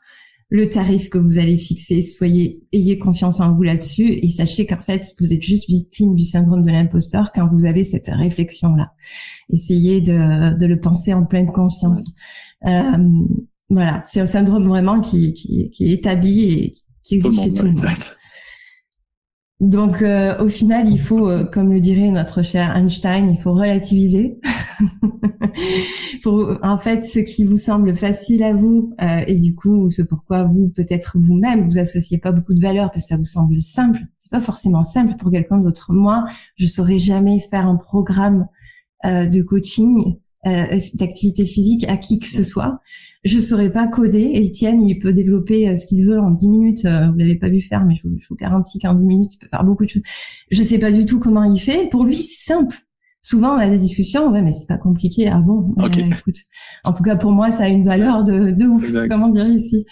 [0.50, 4.82] le tarif que vous allez fixer, soyez, ayez confiance en vous là-dessus et sachez qu'en
[4.82, 8.92] fait, vous êtes juste victime du syndrome de l'imposteur quand vous avez cette réflexion-là.
[9.52, 12.04] Essayez de, de, le penser en pleine conscience.
[12.66, 12.98] Euh,
[13.70, 16.74] voilà, c'est un syndrome vraiment qui, qui, qui est établi et
[17.04, 17.86] qui existe chez tout le monde.
[19.60, 23.52] Donc, euh, au final, il faut, euh, comme le dirait notre cher Einstein, il faut
[23.52, 24.40] relativiser.
[26.24, 30.02] pour, en fait, ce qui vous semble facile à vous, euh, et du coup, ce
[30.02, 33.60] pourquoi vous, peut-être vous-même, vous associez pas beaucoup de valeur parce que ça vous semble
[33.60, 34.00] simple.
[34.20, 35.92] C'est pas forcément simple pour quelqu'un d'autre.
[35.92, 38.48] Moi, je saurais jamais faire un programme
[39.04, 42.80] de coaching euh, d'activité physique à qui que ce soit.
[43.26, 44.42] Je saurais pas coder.
[44.48, 46.86] Etienne, il peut développer euh, ce qu'il veut en 10 minutes.
[46.86, 49.34] Euh, vous l'avez pas vu faire, mais je vous, je vous garantis qu'en 10 minutes,
[49.34, 50.04] il peut faire beaucoup de choses.
[50.50, 51.90] Je sais pas du tout comment il fait.
[51.90, 52.78] Pour lui, c'est simple.
[53.22, 55.28] Souvent, on a des discussions, ouais, mais c'est pas compliqué.
[55.28, 56.38] Ah bon écoute,
[56.86, 58.90] En tout cas, pour moi, ça a une valeur de, de ouf.
[59.10, 59.86] Comment dire ici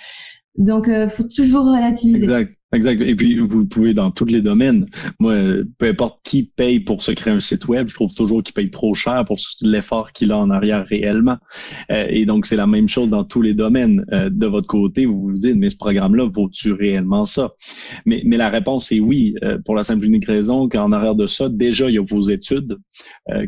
[0.57, 2.23] Donc, euh, faut toujours relativiser.
[2.23, 2.56] Exact.
[2.73, 3.01] Exact.
[3.01, 4.87] Et puis, vous pouvez dans tous les domaines.
[5.19, 5.35] Moi,
[5.77, 8.69] peu importe qui paye pour se créer un site web, je trouve toujours qu'il paye
[8.69, 11.37] trop cher pour l'effort qu'il a en arrière réellement.
[11.91, 14.05] Euh, et donc, c'est la même chose dans tous les domaines.
[14.11, 17.53] Euh, de votre côté, vous vous dites, mais ce programme-là vaut-tu réellement ça?
[18.05, 21.15] Mais, mais la réponse est oui, euh, pour la simple et unique raison qu'en arrière
[21.15, 22.77] de ça, déjà, il y a vos études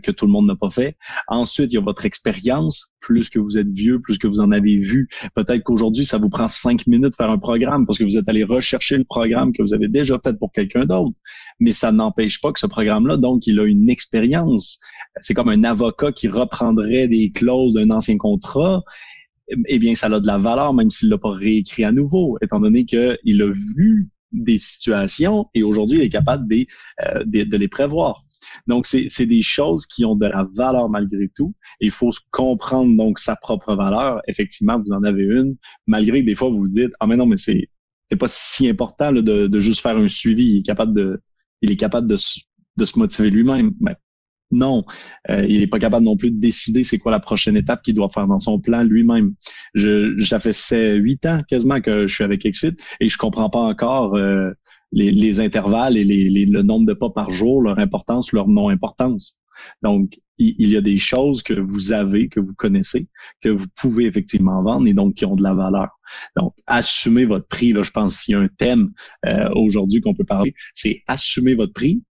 [0.04, 0.96] que tout le monde n'a pas fait.
[1.28, 2.89] Ensuite, il y a votre expérience.
[3.02, 5.08] Plus que vous êtes vieux, plus que vous en avez vu.
[5.36, 8.28] Peut-être qu'aujourd'hui, ça vous prend cinq minutes de faire un programme parce que vous êtes
[8.28, 11.16] allé rechercher le programme que vous avez déjà fait pour quelqu'un d'autre,
[11.60, 14.80] mais ça n'empêche pas que ce programme-là, donc, il a une expérience.
[15.22, 18.84] C'est comme un avocat qui reprendrait des clauses d'un ancien contrat.
[19.68, 22.60] Eh bien, ça a de la valeur, même s'il l'a pas réécrit à nouveau, étant
[22.60, 28.26] donné qu'il a vu des situations et aujourd'hui, il est capable euh, de, les prévoir.
[28.68, 31.54] Donc, c'est des choses qui ont de la valeur malgré tout.
[31.80, 34.22] il faut comprendre donc sa propre valeur.
[34.28, 35.56] Effectivement, vous en avez une,
[35.88, 37.70] malgré que des fois vous vous dites, ah mais non, mais c'est
[38.10, 40.54] c'est pas si important de, juste faire un suivi.
[40.54, 41.22] Il est capable de,
[41.62, 43.72] il est capable de, de se motiver lui-même.
[43.80, 43.96] Ben,
[44.52, 44.84] non,
[45.30, 47.94] euh, il n'est pas capable non plus de décider c'est quoi la prochaine étape qu'il
[47.94, 49.36] doit faire dans son plan lui-même.
[49.76, 53.60] Je, ça fait huit ans quasiment que je suis avec XFIT et je comprends pas
[53.60, 54.52] encore euh,
[54.92, 59.42] les, intervalles et les, le nombre de pas par jour, leur importance, leur non-importance.
[59.82, 63.08] Donc, il, y a des choses que vous avez, que vous connaissez,
[63.42, 65.90] que vous pouvez effectivement vendre et donc qui ont de la valeur.
[66.38, 67.74] Donc, assumez votre prix.
[67.74, 68.92] Là, je pense qu'il y a un thème
[69.26, 72.02] euh, aujourd'hui qu'on peut parler, c'est assumer votre prix.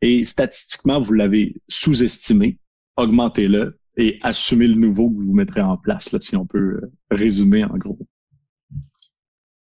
[0.00, 2.58] Et statistiquement, vous l'avez sous-estimé,
[2.96, 6.92] augmentez-le et assumez le nouveau que vous mettrez en place, là, si on peut euh,
[7.10, 7.98] résumer en gros.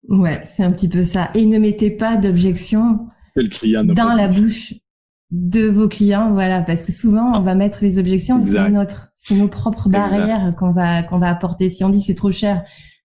[0.08, 1.30] Ouais, c'est un petit peu ça.
[1.36, 4.74] Et ne mettez pas d'objection dans la bouche
[5.32, 9.36] de vos clients, voilà, parce que souvent on va mettre les objections, c'est notre, c'est
[9.36, 11.70] nos propres barrières qu'on va qu'on va apporter.
[11.70, 12.64] Si on dit c'est trop cher,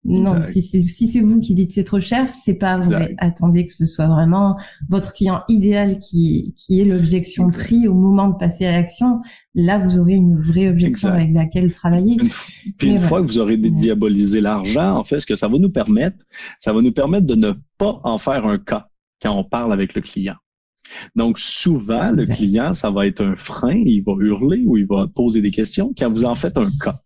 [0.08, 3.14] non, si c'est si c'est vous qui dites c'est trop cher, c'est pas vrai.
[3.18, 4.56] Attendez que ce soit vraiment
[4.88, 9.20] votre client idéal qui qui est l'objection prix au moment de passer à l'action.
[9.54, 12.18] Là, vous aurez une vraie objection avec laquelle travailler.
[12.78, 15.70] Puis une fois que vous aurez dédiabolisé l'argent, en fait, ce que ça va nous
[15.70, 16.18] permettre,
[16.58, 18.88] ça va nous permettre de ne pas en faire un cas
[19.20, 20.36] quand on parle avec le client.
[21.14, 25.06] Donc, souvent, le client, ça va être un frein, il va hurler ou il va
[25.06, 26.98] poser des questions quand vous en faites un cas.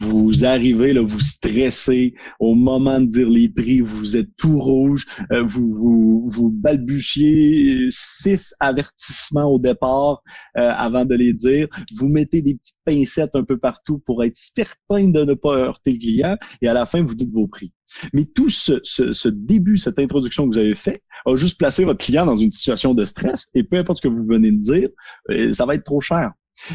[0.00, 5.06] Vous arrivez, là, vous stressez, au moment de dire les prix, vous êtes tout rouge,
[5.32, 10.22] euh, vous, vous, vous, balbutiez six avertissements au départ
[10.56, 14.36] euh, avant de les dire, vous mettez des petites pincettes un peu partout pour être
[14.36, 17.72] certain de ne pas heurter le client et à la fin, vous dites vos prix.
[18.12, 22.04] Mais tout ce, ce, début, cette introduction que vous avez fait, a juste placé votre
[22.04, 24.88] client dans une situation de stress et peu importe ce que vous venez de dire,
[25.30, 26.32] euh, ça va être trop cher.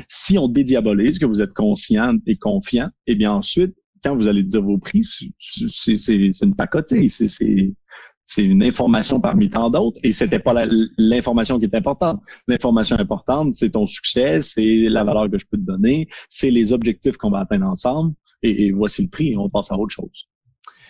[0.07, 4.43] Si on dédiabolise, que vous êtes conscient et confiant, eh bien ensuite, quand vous allez
[4.43, 5.03] dire vos prix,
[5.39, 10.53] c'est une pacotille, c'est une information parmi tant d'autres et c'était pas
[10.97, 12.21] l'information qui est importante.
[12.47, 16.71] L'information importante, c'est ton succès, c'est la valeur que je peux te donner, c'est les
[16.71, 20.28] objectifs qu'on va atteindre ensemble et voici le prix et on passe à autre chose.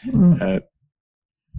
[0.06, 0.42] Mm.
[0.42, 0.60] Euh,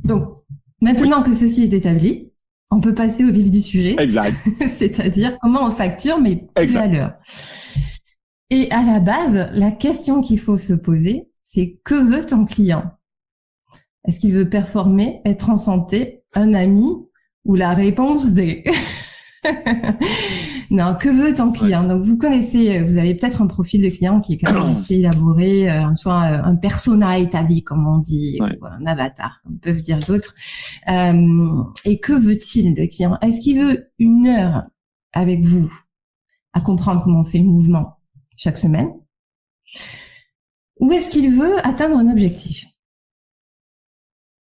[0.04, 0.42] Donc,
[0.80, 2.32] maintenant que ceci est établi,
[2.70, 3.96] on peut passer au vif du sujet.
[3.98, 4.34] Exact.
[4.66, 7.14] C'est-à-dire comment on facture, mais plus à l'heure.
[8.50, 12.92] Et à la base, la question qu'il faut se poser, c'est que veut ton client?
[14.06, 16.90] Est-ce qu'il veut performer, être en santé, un ami?
[17.46, 18.64] Ou la réponse des
[20.70, 21.84] Non, que veut ton client?
[21.84, 24.94] Donc vous connaissez, vous avez peut-être un profil de client qui est quand même assez
[24.94, 29.82] élaboré, euh, soit euh, un persona établi comme on dit, ou un avatar comme peuvent
[29.82, 30.32] dire d'autres.
[30.88, 33.18] Euh, et que veut-il le client?
[33.20, 34.62] Est-ce qu'il veut une heure
[35.12, 35.72] avec vous
[36.52, 37.96] à comprendre comment on fait le mouvement
[38.36, 38.92] chaque semaine?
[40.78, 42.66] Ou est-ce qu'il veut atteindre un objectif?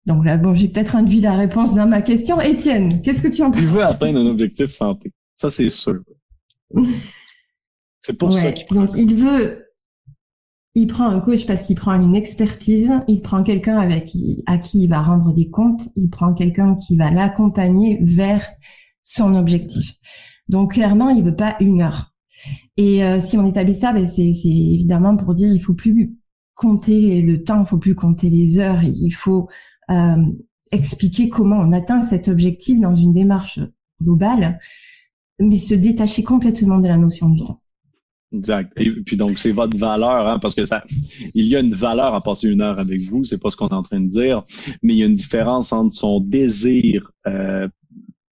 [0.06, 2.40] Donc là, bon, j'ai peut-être induit la réponse dans ma question.
[2.40, 5.10] Étienne, qu'est-ce que tu en penses Il veut atteindre un objectif santé.
[5.44, 6.00] Ça, c'est sûr.
[8.00, 9.66] C'est pour ça qu'il Donc, il veut,
[10.74, 14.56] il prend un coach parce qu'il prend une expertise, il prend quelqu'un avec qui, à
[14.56, 18.42] qui il va rendre des comptes, il prend quelqu'un qui va l'accompagner vers
[19.02, 19.96] son objectif.
[20.48, 22.14] Donc, clairement, il veut pas une heure.
[22.78, 26.16] Et euh, si on établit ça, ben, c'est évidemment pour dire il faut plus
[26.54, 29.50] compter le temps, il faut plus compter les heures, il faut
[29.90, 30.24] euh,
[30.70, 33.60] expliquer comment on atteint cet objectif dans une démarche
[34.00, 34.58] globale
[35.38, 37.60] mais se détacher complètement de la notion du temps.
[38.32, 38.72] Exact.
[38.76, 40.84] Et puis donc c'est votre valeur, hein, parce que ça,
[41.34, 43.68] il y a une valeur à passer une heure avec vous, c'est pas ce qu'on
[43.68, 44.42] est en train de dire,
[44.82, 47.68] mais il y a une différence entre son désir euh,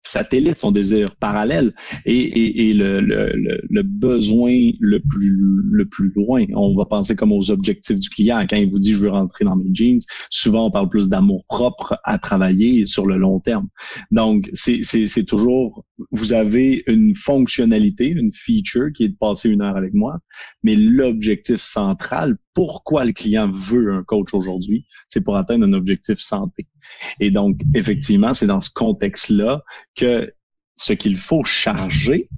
[0.08, 3.32] satellite, son désir parallèle et, et, et le, le,
[3.68, 5.38] le, besoin le plus,
[5.70, 6.44] le plus loin.
[6.54, 8.44] On va penser comme aux objectifs du client.
[8.48, 9.98] Quand il vous dit je veux rentrer dans mes jeans,
[10.30, 13.68] souvent on parle plus d'amour propre à travailler sur le long terme.
[14.10, 19.76] Donc, c'est toujours, vous avez une fonctionnalité, une feature qui est de passer une heure
[19.76, 20.18] avec moi,
[20.62, 26.18] mais l'objectif central, pourquoi le client veut un coach aujourd'hui, c'est pour atteindre un objectif
[26.18, 26.66] santé.
[27.20, 29.62] Et donc, effectivement, c'est dans ce contexte-là
[29.94, 30.32] que
[30.76, 32.28] ce qu'il faut charger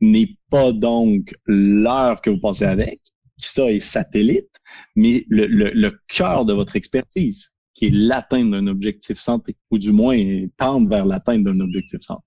[0.00, 3.00] n'est pas donc l'heure que vous passez avec,
[3.40, 4.50] qui ça est satellite,
[4.94, 9.92] mais le, le, cœur de votre expertise, qui est l'atteinte d'un objectif santé, ou du
[9.92, 10.18] moins
[10.56, 12.24] tendre vers l'atteinte d'un objectif santé.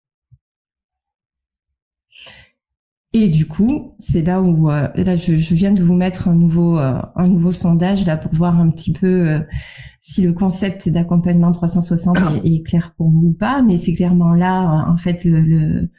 [3.12, 6.36] Et du coup, c'est là où euh, là je, je, viens de vous mettre un
[6.36, 9.40] nouveau euh, un nouveau sondage là pour voir un petit peu euh,
[10.00, 13.64] si le concept d'accompagnement 360 est, est, clair pour vous ou pas.
[13.64, 15.90] Mais c'est clairement là en fait le, le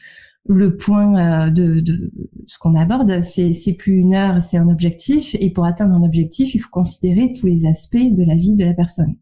[0.49, 2.11] le point euh, de, de
[2.51, 5.37] ce qu'on aborde, c'est, plus une heure, c'est un objectif.
[5.39, 8.65] Et pour atteindre un objectif, il faut considérer tous les aspects de la vie de
[8.65, 9.15] la personne.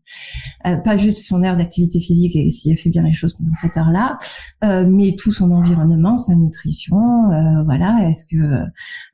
[0.67, 3.53] Euh, pas juste son heure d'activité physique et si elle fait bien les choses pendant
[3.61, 4.19] cette heure-là,
[4.65, 6.97] euh, mais tout son environnement, sa nutrition,
[7.31, 8.65] euh, voilà, est-ce que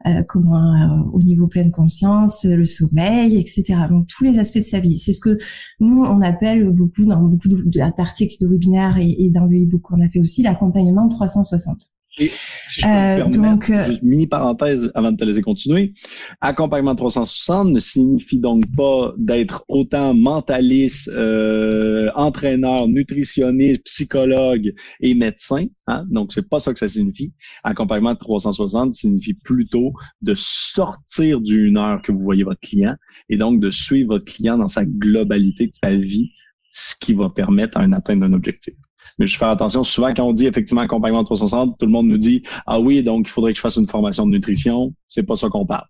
[0.06, 3.74] euh, comment au niveau pleine conscience, le sommeil, etc.
[3.90, 4.96] Donc tous les aspects de sa vie.
[4.96, 5.38] C'est ce que
[5.80, 10.00] nous on appelle beaucoup dans beaucoup d'articles de webinaires et, et dans le e-book qu'on
[10.00, 11.93] a fait aussi l'accompagnement 360.
[12.18, 12.30] Et
[12.68, 15.94] si je peux me euh, permettre, euh, juste mini parenthèse avant de te laisser continuer,
[16.40, 25.66] accompagnement 360 ne signifie donc pas d'être autant mentaliste, euh, entraîneur, nutritionniste, psychologue et médecin.
[25.88, 26.04] Hein?
[26.08, 27.32] Donc c'est pas ça que ça signifie.
[27.64, 32.94] Accompagnement 360 signifie plutôt de sortir d'une heure que vous voyez votre client
[33.28, 36.30] et donc de suivre votre client dans sa globalité de sa vie,
[36.70, 38.74] ce qui va permettre à un atteindre un objectif.
[39.18, 42.18] Mais je fais attention, souvent quand on dit effectivement accompagnement 360, tout le monde nous
[42.18, 44.94] dit Ah oui, donc il faudrait que je fasse une formation de nutrition.
[45.08, 45.86] C'est pas ça qu'on parle.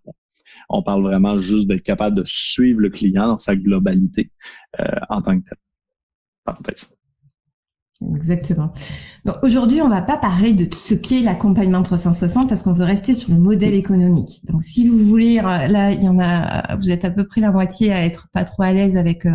[0.69, 4.31] On parle vraiment juste d'être capable de suivre le client dans sa globalité
[4.79, 5.57] euh, en tant que tel.
[6.43, 6.95] Parenthèse.
[8.13, 8.73] Exactement.
[9.23, 13.13] Donc aujourd'hui, on va pas parler de ce qu'est l'accompagnement 360 parce qu'on veut rester
[13.13, 14.41] sur le modèle économique.
[14.45, 17.39] Donc si vous voulez, euh, là, il y en a, vous êtes à peu près
[17.39, 19.31] la moitié à être pas trop à l'aise avec euh,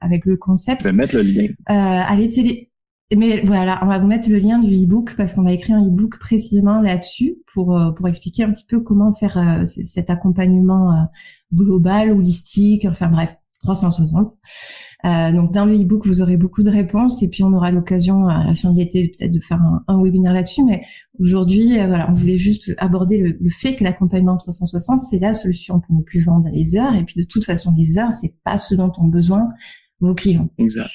[0.00, 0.82] avec le concept.
[0.82, 1.46] Je vais mettre le lien.
[1.70, 1.74] Euh,
[2.06, 2.70] allez télé
[3.16, 5.84] mais voilà, on va vous mettre le lien du e-book parce qu'on a écrit un
[5.86, 10.92] e-book précisément là-dessus pour euh, pour expliquer un petit peu comment faire euh, cet accompagnement
[10.92, 11.04] euh,
[11.52, 14.34] global, holistique, enfin bref, 360.
[15.04, 18.44] donc dans le e-book, vous aurez beaucoup de réponses et puis on aura l'occasion à
[18.44, 20.64] la fin de l'été peut-être de faire un, un webinaire là-dessus.
[20.64, 20.82] Mais
[21.20, 25.80] aujourd'hui, voilà, on voulait juste aborder le, le fait que l'accompagnement 360, c'est la solution
[25.80, 26.94] pour ne plus vendre les heures.
[26.94, 29.48] Et puis de toute façon, les heures, c'est pas ce dont ont besoin
[30.00, 30.48] vos clients.
[30.58, 30.90] Exact.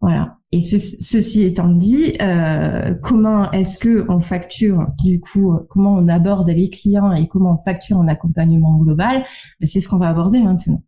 [0.00, 0.38] Voilà.
[0.52, 6.48] Et ceci étant dit, euh, comment est-ce que on facture du coup, comment on aborde
[6.48, 9.24] les clients et comment on facture un accompagnement global?
[9.60, 10.82] Ben, C'est ce qu'on va aborder maintenant.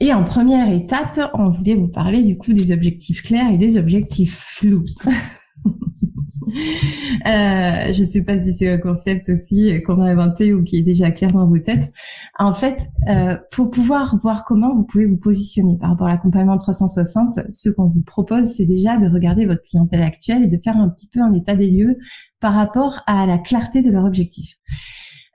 [0.00, 3.78] Et en première étape, on voulait vous parler du coup des objectifs clairs et des
[3.78, 4.84] objectifs flous.
[7.26, 10.82] Euh, je sais pas si c'est un concept aussi qu'on a inventé ou qui est
[10.82, 11.90] déjà clair dans vos têtes.
[12.38, 16.58] En fait, euh, pour pouvoir voir comment vous pouvez vous positionner par rapport à l'accompagnement
[16.58, 20.76] 360, ce qu'on vous propose, c'est déjà de regarder votre clientèle actuelle et de faire
[20.76, 21.96] un petit peu un état des lieux
[22.40, 24.56] par rapport à la clarté de leur objectif.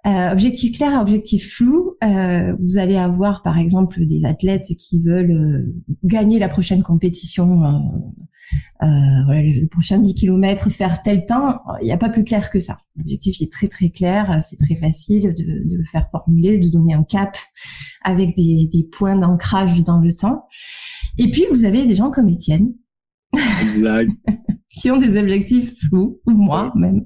[0.08, 1.98] Euh, objectif clair, objectif flou.
[2.04, 7.64] Euh, vous allez avoir par exemple des athlètes qui veulent euh, gagner la prochaine compétition,
[7.66, 8.88] euh,
[9.26, 11.60] voilà, le, prochain 10 km, faire tel temps.
[11.82, 12.78] Il n'y a pas plus clair que ça.
[12.96, 16.94] L'objectif est très très clair, c'est très facile de, de, le faire formuler, de donner
[16.94, 17.36] un cap
[18.02, 20.46] avec des, des points d'ancrage dans le temps.
[21.18, 22.74] Et puis vous avez des gens comme Étienne.
[24.70, 27.06] qui ont des objectifs flous, ou moi même.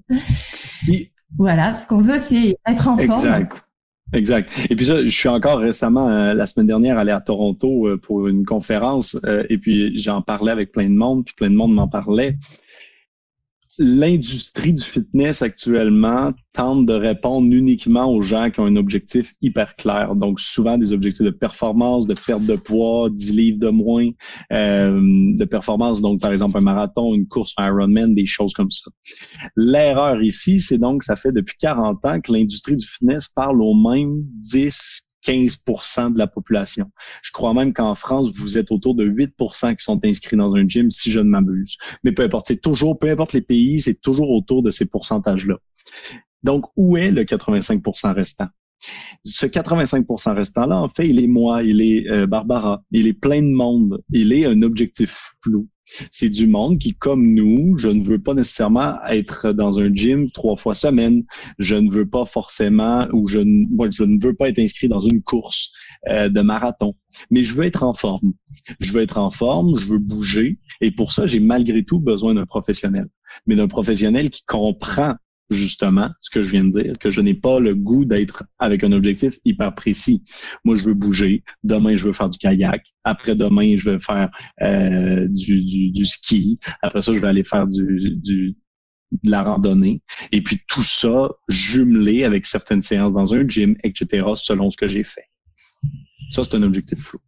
[1.38, 3.20] Voilà, ce qu'on veut, c'est être en forme.
[3.20, 3.64] Exact.
[4.14, 4.68] Exact.
[4.70, 7.98] Et puis ça, je suis encore récemment, euh, la semaine dernière, allé à Toronto euh,
[7.98, 11.56] pour une conférence euh, et puis j'en parlais avec plein de monde, puis plein de
[11.56, 12.38] monde m'en parlait
[13.80, 19.76] l'industrie du fitness actuellement tente de répondre uniquement aux gens qui ont un objectif hyper
[19.76, 20.16] clair.
[20.16, 24.10] Donc, souvent des objectifs de performance, de perte de poids, 10 livres de moins,
[24.52, 26.02] euh, de performance.
[26.02, 28.92] Donc, par exemple, un marathon, une course, Ironman, des choses comme ça.
[29.56, 33.74] L'erreur ici, c'est donc, ça fait depuis 40 ans que l'industrie du fitness parle au
[33.74, 36.92] même 10, 15% de la population.
[37.22, 40.68] Je crois même qu'en France, vous êtes autour de 8% qui sont inscrits dans un
[40.68, 41.78] gym, si je ne m'abuse.
[42.04, 45.58] Mais peu importe, c'est toujours, peu importe les pays, c'est toujours autour de ces pourcentages-là.
[46.44, 48.48] Donc, où est le 85% restant?
[49.24, 53.42] Ce 85% restant-là, en fait, il est moi, il est euh, Barbara, il est plein
[53.42, 55.70] de monde, il est un objectif flou.
[56.12, 60.30] C'est du monde qui, comme nous, je ne veux pas nécessairement être dans un gym
[60.32, 61.24] trois fois semaine.
[61.60, 65.02] Je ne veux pas forcément, ou je, moi, je ne veux pas être inscrit dans
[65.02, 65.72] une course
[66.10, 66.96] euh, de marathon.
[67.32, 68.34] Mais je veux être en forme.
[68.80, 70.60] Je veux être en forme, je veux bouger.
[70.82, 73.08] Et pour ça, j'ai malgré tout besoin d'un professionnel.
[73.48, 75.16] Mais d'un professionnel qui comprend
[75.50, 78.84] justement ce que je viens de dire, que je n'ai pas le goût d'être avec
[78.84, 80.24] un objectif hyper précis.
[80.64, 81.44] Moi, je veux bouger.
[81.64, 82.84] Demain, je veux faire du kayak.
[83.04, 84.30] Après demain, je veux faire
[84.62, 86.60] euh, du, ski.
[86.82, 88.56] Après ça, je vais aller faire du, du
[89.22, 90.02] de la randonnée.
[90.32, 94.88] Et puis tout ça jumelé avec certaines séances dans un gym, etc., selon ce que
[94.88, 95.26] j'ai fait.
[96.30, 97.20] Ça, c'est un objectif flou.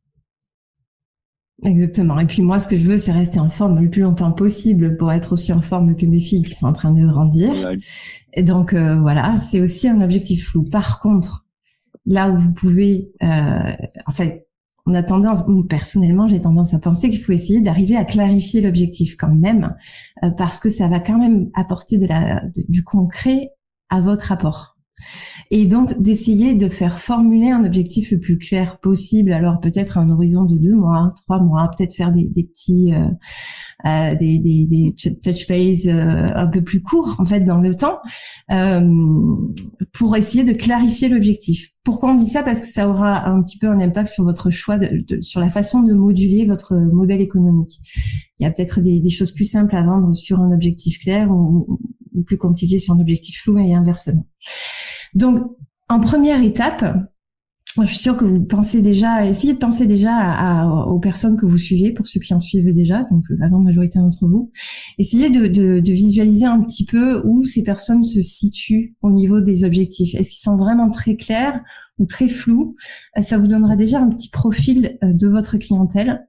[1.64, 2.20] Exactement.
[2.20, 4.98] Et puis moi, ce que je veux, c'est rester en forme le plus longtemps possible
[4.98, 7.54] pour être aussi en forme que mes filles qui sont en train de grandir.
[8.34, 10.64] Et donc euh, voilà, c'est aussi un objectif flou.
[10.64, 11.46] Par contre,
[12.06, 13.72] là où vous pouvez, euh,
[14.06, 14.48] en fait,
[14.86, 19.16] on a tendance, personnellement, j'ai tendance à penser qu'il faut essayer d'arriver à clarifier l'objectif
[19.18, 19.76] quand même,
[20.24, 23.50] euh, parce que ça va quand même apporter de la, du concret
[23.90, 24.78] à votre rapport.
[25.52, 29.32] Et donc d'essayer de faire formuler un objectif le plus clair possible.
[29.32, 33.08] Alors peut-être un horizon de deux mois, trois mois, peut-être faire des, des petits, euh,
[33.86, 37.76] euh, des, des, des, touch base euh, un peu plus courts en fait dans le
[37.76, 38.00] temps,
[39.94, 41.72] pour essayer de clarifier l'objectif.
[41.84, 42.42] Pourquoi on dit ça?
[42.42, 45.50] Parce que ça aura un petit peu un impact sur votre choix, de, sur la
[45.50, 47.80] façon de moduler votre modèle économique.
[48.40, 51.30] Il y a peut-être des, des, choses plus simples à vendre sur un objectif clair
[51.30, 51.80] ou,
[52.16, 54.26] ou plus compliquées sur un objectif flou et inversement.
[55.16, 55.40] Donc,
[55.90, 56.84] en première étape,
[57.82, 61.58] je suis sûre que vous pensez déjà, essayez de penser déjà aux personnes que vous
[61.58, 64.52] suivez, pour ceux qui en suivent déjà, donc la grande majorité d'entre vous.
[64.98, 69.42] Essayez de, de, de, visualiser un petit peu où ces personnes se situent au niveau
[69.42, 70.16] des objectifs.
[70.16, 71.62] Est-ce qu'ils sont vraiment très clairs
[72.00, 72.76] ou très flous
[73.22, 76.28] Ça vous donnera déjà un petit profil euh, de votre clientèle.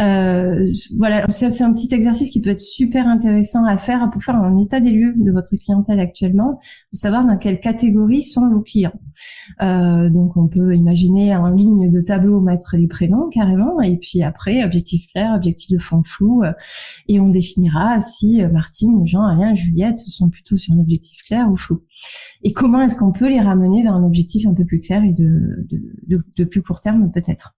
[0.00, 4.36] Euh, voilà, c'est un petit exercice qui peut être super intéressant à faire pour faire
[4.36, 6.60] un état des lieux de votre clientèle actuellement,
[6.92, 8.92] savoir dans quelle catégorie sont vos clients.
[9.62, 14.22] Euh, donc on peut imaginer en ligne de tableau mettre les prénoms carrément, et puis
[14.22, 16.52] après objectif clair, objectif de fond flou, euh,
[17.08, 21.50] et on définira si euh, Martine, Jean, Alain, Juliette sont plutôt sur un objectif clair
[21.50, 21.82] ou flou.
[22.42, 24.95] Et comment est-ce qu'on peut les ramener vers un objectif un peu plus clair?
[25.04, 25.66] Et de,
[26.38, 27.54] de, plus court terme peut-être.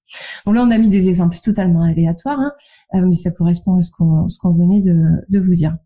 [0.47, 2.53] Donc là on a mis des exemples totalement aléatoires Hein.
[2.95, 4.97] Euh, mais ça correspond à ce qu'on ce qu'on venait de,
[5.29, 5.77] de vous dire.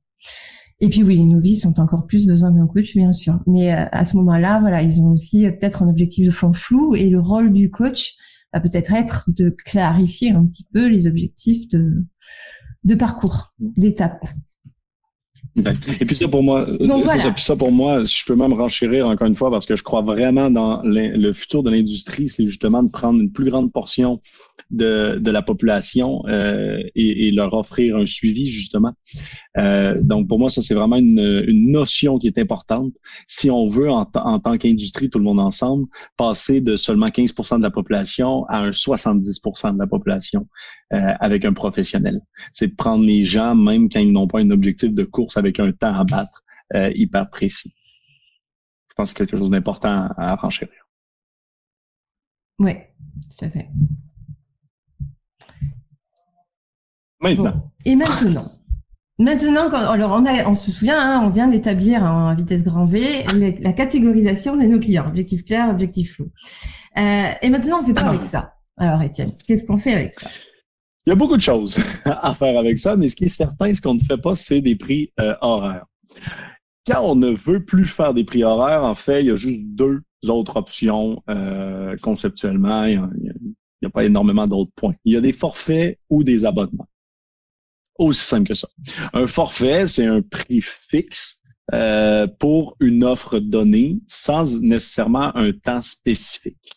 [0.80, 3.40] Et puis oui, les novices ont encore plus besoin d'un coach, bien sûr.
[3.46, 6.52] Mais euh, à ce moment-là, voilà, ils ont aussi euh, peut-être un objectif de fond
[6.52, 8.14] flou et le rôle du coach
[8.52, 12.04] va peut-être être de clarifier un petit peu les objectifs de,
[12.84, 14.24] de parcours, d'étapes.
[15.56, 16.66] Et puis ça pour moi,
[17.18, 20.00] ça, ça pour moi, je peux même renchérir encore une fois parce que je crois
[20.00, 24.20] vraiment dans le futur de l'industrie, c'est justement de prendre une plus grande portion
[24.70, 28.92] de, la population euh, et, leur offrir un suivi justement.
[29.58, 32.92] Euh, donc pour moi, ça c'est vraiment une, notion qui est importante.
[33.26, 35.86] Si on veut en, tant qu'industrie, tout le monde ensemble,
[36.16, 39.40] passer de seulement 15 de la population à un 70
[39.72, 40.48] de la population
[40.92, 44.50] euh, avec un professionnel, c'est de prendre les gens même quand ils n'ont pas un
[44.50, 46.42] objectif de course avec un temps à battre
[46.94, 47.74] hyper précis.
[48.88, 50.86] Je pense que c'est quelque chose d'important à, à renchérir.
[52.58, 52.72] Oui,
[53.36, 53.68] tout à fait.
[57.22, 57.70] Maintenant.
[57.84, 58.52] Et maintenant
[59.18, 62.86] Maintenant, quand, alors on, a, on se souvient, hein, on vient d'établir en vitesse grand
[62.86, 63.00] V
[63.60, 66.30] la catégorisation de nos clients, objectif clair, objectif flou.
[66.98, 68.54] Euh, et maintenant, on fait quoi avec ça?
[68.76, 70.28] Alors, Étienne, qu'est-ce qu'on fait avec ça?
[71.06, 73.72] Il y a beaucoup de choses à faire avec ça, mais ce qui est certain,
[73.74, 75.86] ce qu'on ne fait pas, c'est des prix euh, horaires.
[76.86, 79.62] Quand on ne veut plus faire des prix horaires, en fait, il y a juste
[79.62, 82.84] deux autres options euh, conceptuellement.
[82.84, 83.00] Il
[83.82, 84.94] n'y a, pas énormément d'autres points.
[85.04, 86.88] Il y a des forfaits ou des abonnements.
[87.98, 88.68] Aussi simple que ça.
[89.12, 95.80] Un forfait, c'est un prix fixe euh, pour une offre donnée sans nécessairement un temps
[95.82, 96.72] spécifique.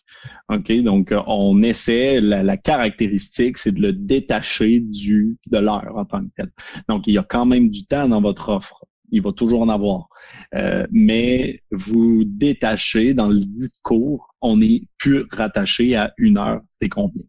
[0.48, 6.20] OK, donc on essaie, la, caractéristique, c'est de le détacher du de l'heure en tant
[6.20, 6.50] que tel.
[6.88, 8.84] Donc, il y a quand même du temps dans votre offre.
[9.10, 10.08] Il va toujours en avoir.
[10.54, 16.88] Euh, mais vous détachez dans le discours, on est plus rattaché à une heure et
[16.88, 17.22] combien.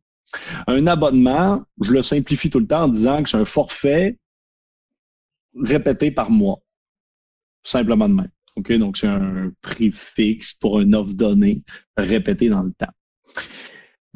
[0.67, 4.17] Un abonnement, je le simplifie tout le temps en disant que c'est un forfait
[5.55, 6.59] répété par mois.
[7.63, 8.79] Simplement de même.
[8.79, 11.63] Donc, c'est un prix fixe pour une offre donnée
[11.95, 12.93] répétée dans le temps.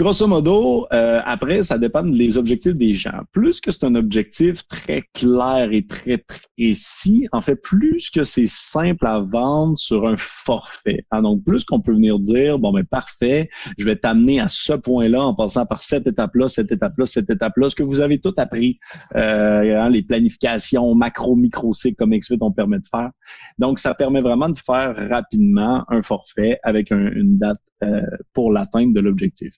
[0.01, 3.21] Grosso modo, euh, après, ça dépend des objectifs des gens.
[3.33, 8.47] Plus que c'est un objectif très clair et très précis, en fait, plus que c'est
[8.47, 11.05] simple à vendre sur un forfait.
[11.11, 13.47] Hein, donc, plus qu'on peut venir dire, bon, ben parfait,
[13.77, 17.69] je vais t'amener à ce point-là en passant par cette étape-là, cette étape-là, cette étape-là,
[17.69, 18.79] ce que vous avez tout appris,
[19.15, 23.11] euh, hein, les planifications macro, micro, cycle comme XFIT on permet de faire.
[23.59, 28.01] Donc, ça permet vraiment de faire rapidement un forfait avec une date euh,
[28.33, 29.53] pour l'atteinte de l'objectif.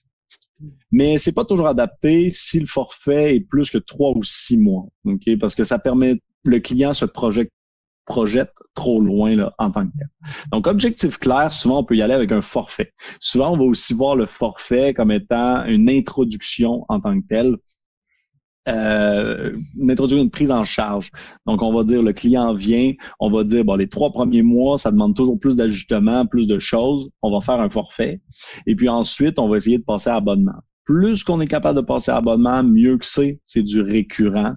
[0.92, 4.86] Mais c'est pas toujours adapté si le forfait est plus que trois ou six mois,
[5.40, 7.50] Parce que ça permet le client se projette
[8.06, 10.08] projette trop loin là, en tant que tel.
[10.52, 12.92] Donc, objectif clair, souvent on peut y aller avec un forfait.
[13.18, 17.56] Souvent, on va aussi voir le forfait comme étant une introduction en tant que tel
[18.68, 19.56] euh,
[19.88, 21.10] introduire une prise en charge.
[21.46, 24.78] Donc, on va dire le client vient, on va dire bon les trois premiers mois,
[24.78, 27.10] ça demande toujours plus d'ajustements, plus de choses.
[27.22, 28.20] On va faire un forfait.
[28.66, 30.60] Et puis ensuite, on va essayer de passer à abonnement.
[30.84, 33.40] Plus qu'on est capable de passer à abonnement, mieux que c'est.
[33.46, 34.52] C'est du récurrent.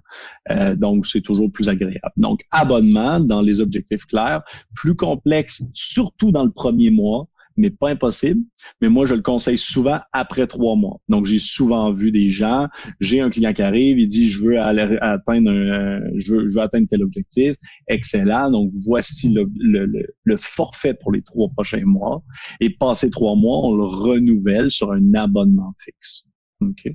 [0.50, 2.12] Euh, donc, c'est toujours plus agréable.
[2.18, 4.42] Donc, abonnement dans les objectifs clairs,
[4.74, 7.28] plus complexe, surtout dans le premier mois,
[7.58, 8.40] mais pas impossible.
[8.80, 10.98] Mais moi, je le conseille souvent après trois mois.
[11.08, 12.68] Donc, j'ai souvent vu des gens,
[13.00, 16.62] j'ai un client qui arrive, il dit, je veux atteindre un, je veux, je veux
[16.62, 17.56] atteindre tel objectif.
[17.88, 18.50] Excellent.
[18.50, 22.22] Donc, voici le, forfait pour les trois prochains mois.
[22.60, 26.28] Et passé trois mois, on le renouvelle sur un abonnement fixe.
[26.60, 26.88] OK?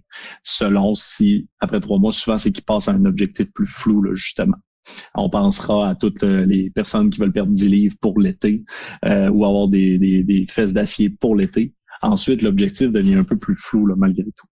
[0.43, 4.13] Selon si, après trois mois, souvent, c'est qu'il passe à un objectif plus flou, là,
[4.15, 4.57] justement.
[5.15, 8.63] On pensera à toutes euh, les personnes qui veulent perdre 10 livres pour l'été
[9.05, 11.73] euh, ou avoir des, des, fesses d'acier pour l'été.
[12.01, 14.47] Ensuite, l'objectif devient un peu plus flou malgré tout.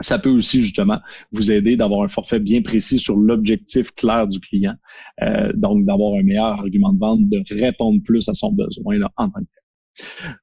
[0.00, 1.00] Ça peut aussi justement
[1.32, 4.74] vous aider d'avoir un forfait bien précis sur l'objectif clair du client,
[5.22, 9.10] euh, donc d'avoir un meilleur argument de vente, de répondre plus à son besoin là,
[9.16, 9.57] en tant que.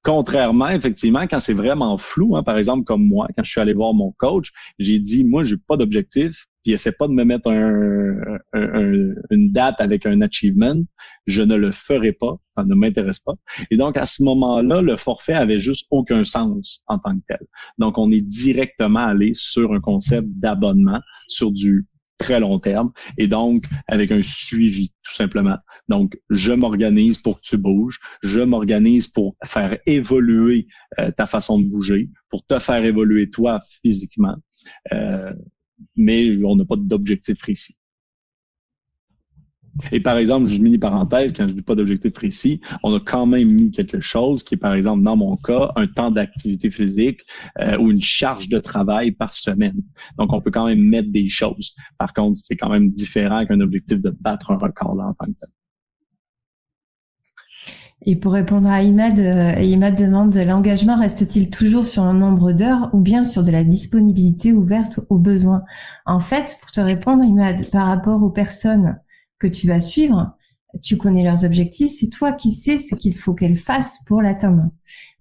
[0.03, 3.73] Contrairement, effectivement, quand c'est vraiment flou, hein, par exemple comme moi, quand je suis allé
[3.73, 7.47] voir mon coach, j'ai dit, moi, j'ai pas d'objectif, puis essaie pas de me mettre
[9.31, 10.81] une date avec un achievement,
[11.27, 13.33] je ne le ferai pas, ça ne m'intéresse pas.
[13.71, 17.45] Et donc, à ce moment-là, le forfait avait juste aucun sens en tant que tel.
[17.77, 21.85] Donc, on est directement allé sur un concept d'abonnement sur du
[22.17, 25.57] très long terme et donc avec un suivi tout simplement.
[25.89, 30.67] Donc je m'organise pour que tu bouges, je m'organise pour faire évoluer
[30.99, 34.35] euh, ta façon de bouger, pour te faire évoluer toi physiquement.
[34.93, 35.33] Euh,
[35.95, 37.75] mais on n'a pas d'objectif précis.
[39.91, 43.25] Et par exemple, juste mini parenthèse, quand je dis pas d'objectif précis, on a quand
[43.25, 47.21] même mis quelque chose qui est, par exemple, dans mon cas, un temps d'activité physique
[47.59, 49.81] euh, ou une charge de travail par semaine.
[50.17, 51.75] Donc, on peut quand même mettre des choses.
[51.97, 55.25] Par contre, c'est quand même différent qu'un objectif de battre un record là, en tant
[55.25, 55.49] que tel.
[58.07, 62.89] Et pour répondre à Imad, euh, Imad demande l'engagement reste-t-il toujours sur un nombre d'heures
[62.93, 65.63] ou bien sur de la disponibilité ouverte aux besoins?
[66.05, 68.99] En fait, pour te répondre, Imad, par rapport aux personnes
[69.39, 70.35] que tu vas suivre,
[70.83, 74.63] tu connais leurs objectifs, c'est toi qui sais ce qu'il faut qu'elles fassent pour l'atteindre.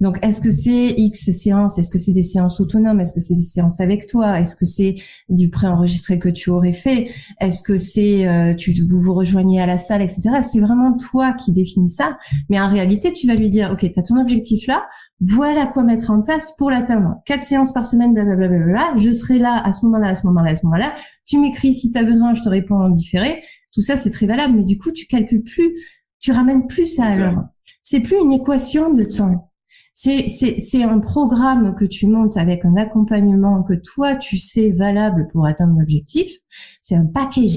[0.01, 1.79] Donc, est-ce que c'est X séances?
[1.79, 3.01] Est-ce que c'est des séances autonomes?
[3.01, 4.41] Est-ce que c'est des séances avec toi?
[4.41, 4.97] Est-ce que c'est
[5.29, 7.11] du préenregistré que tu aurais fait?
[7.41, 10.41] Est-ce que c'est euh, tu vous vous rejoignez à la salle, etc.
[10.43, 12.19] C'est vraiment toi qui définis ça.
[12.51, 14.85] Mais en réalité, tu vas lui dire, ok, tu as ton objectif là.
[15.21, 17.15] Voilà quoi mettre en place pour l'atteindre.
[17.25, 18.95] Quatre séances par semaine, blablabla.
[18.99, 20.95] Je serai là à ce moment-là, à ce moment-là, à ce moment-là.
[21.27, 23.43] Tu m'écris si tu as besoin, je te réponds en différé.
[23.75, 24.55] Tout ça, c'est très valable.
[24.55, 25.75] Mais du coup, tu calcules plus,
[26.21, 27.45] tu ramènes plus ça à l'heure.
[27.83, 29.51] C'est plus une équation de temps
[29.97, 34.73] c'est, c'est, c'est un programme que tu montes avec un accompagnement que toi, tu sais
[34.73, 36.33] valable pour atteindre l'objectif.
[36.83, 37.57] C'est un package.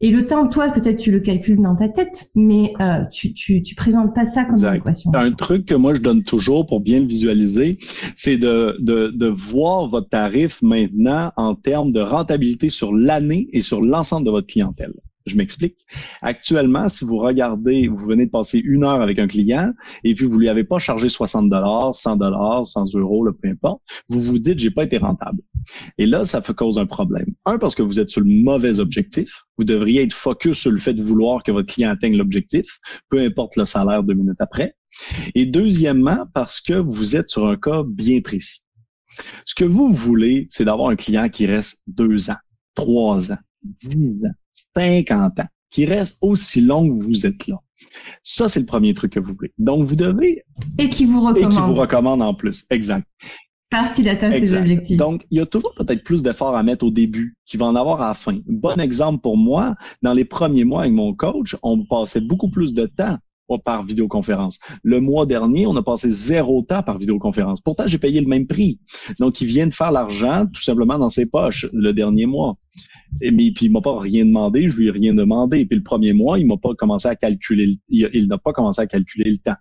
[0.00, 3.62] Et le temps, toi, peut-être tu le calcules dans ta tête, mais euh, tu, tu,
[3.62, 5.12] tu présentes pas ça comme une équation.
[5.14, 7.78] Un truc que moi je donne toujours pour bien le visualiser,
[8.16, 13.62] c'est de, de, de voir votre tarif maintenant en termes de rentabilité sur l'année et
[13.62, 14.92] sur l'ensemble de votre clientèle.
[15.26, 15.78] Je m'explique.
[16.20, 19.72] Actuellement, si vous regardez, vous venez de passer une heure avec un client
[20.02, 23.80] et puis vous lui avez pas chargé 60 dollars, 100 dollars, 100 euros, peu importe,
[24.10, 25.40] vous vous dites j'ai pas été rentable.
[25.96, 27.26] Et là, ça fait cause un problème.
[27.46, 29.44] Un parce que vous êtes sur le mauvais objectif.
[29.56, 32.66] Vous devriez être focus sur le fait de vouloir que votre client atteigne l'objectif,
[33.08, 34.76] peu importe le salaire deux minutes après.
[35.34, 38.60] Et deuxièmement, parce que vous êtes sur un cas bien précis.
[39.46, 42.36] Ce que vous voulez, c'est d'avoir un client qui reste deux ans,
[42.74, 44.34] trois ans, 10 ans,
[44.76, 47.56] 50 ans, qui reste aussi long que vous êtes là.
[48.22, 49.52] Ça, c'est le premier truc que vous voulez.
[49.58, 50.42] Donc, vous devez...
[50.78, 51.52] Et qui vous recommande.
[51.52, 52.64] Et qui vous recommande en plus.
[52.70, 53.06] Exact.
[53.70, 54.96] Parce qu'il atteint ses objectifs.
[54.96, 57.74] Donc, il y a toujours peut-être plus d'efforts à mettre au début qu'il va en
[57.74, 58.38] avoir à la fin.
[58.46, 62.72] Bon exemple pour moi, dans les premiers mois avec mon coach, on passait beaucoup plus
[62.72, 63.18] de temps
[63.64, 64.58] par vidéoconférence.
[64.82, 67.60] Le mois dernier, on a passé zéro temps par vidéoconférence.
[67.60, 68.78] Pourtant, j'ai payé le même prix.
[69.18, 72.56] Donc, il vient de faire l'argent tout simplement dans ses poches le dernier mois.
[73.20, 75.60] Et, mais puis il m'a pas rien demandé, je lui ai rien demandé.
[75.60, 78.80] Et puis le premier mois, il m'a pas commencé à calculer, il, n'a pas commencé
[78.80, 79.56] à calculer le temps.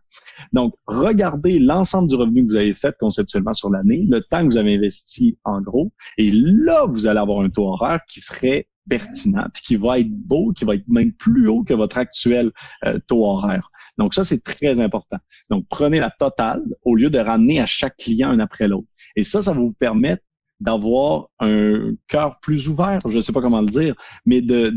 [0.52, 4.52] Donc, regardez l'ensemble du revenu que vous avez fait conceptuellement sur l'année, le temps que
[4.52, 8.68] vous avez investi en gros, et là, vous allez avoir un taux horaire qui serait
[8.90, 12.52] pertinent, puis qui va être beau, qui va être même plus haut que votre actuel
[12.86, 13.70] euh, taux horaire.
[13.98, 15.18] Donc ça, c'est très important.
[15.50, 18.88] Donc, prenez la totale au lieu de ramener à chaque client un après l'autre.
[19.16, 20.24] Et ça, ça va vous permettre
[20.60, 23.96] d'avoir un cœur plus ouvert, je ne sais pas comment le dire,
[24.26, 24.72] mais de,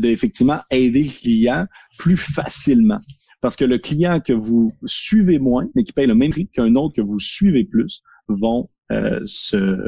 [0.71, 1.65] aider le client
[1.97, 2.99] plus facilement.
[3.41, 6.75] Parce que le client que vous suivez moins, mais qui paye le même prix qu'un
[6.75, 9.87] autre que vous suivez plus, vont euh, se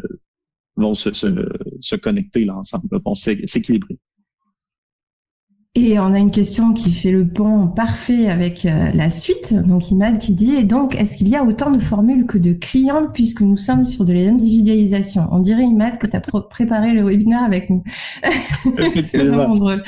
[0.76, 1.28] vont se, se,
[1.82, 3.98] se connecter là ensemble, vont s'équilibrer.
[5.82, 9.53] Et on a une question qui fait le pont parfait avec euh, la suite.
[9.53, 12.51] Donc Imad qui dit, et donc est-ce qu'il y a autant de formules que de
[12.51, 15.27] clients puisque nous sommes sur de l'individualisation?
[15.32, 17.84] On dirait Imad que tu as préparé le webinaire avec nous.
[19.01, 19.84] C'est vraiment drôle.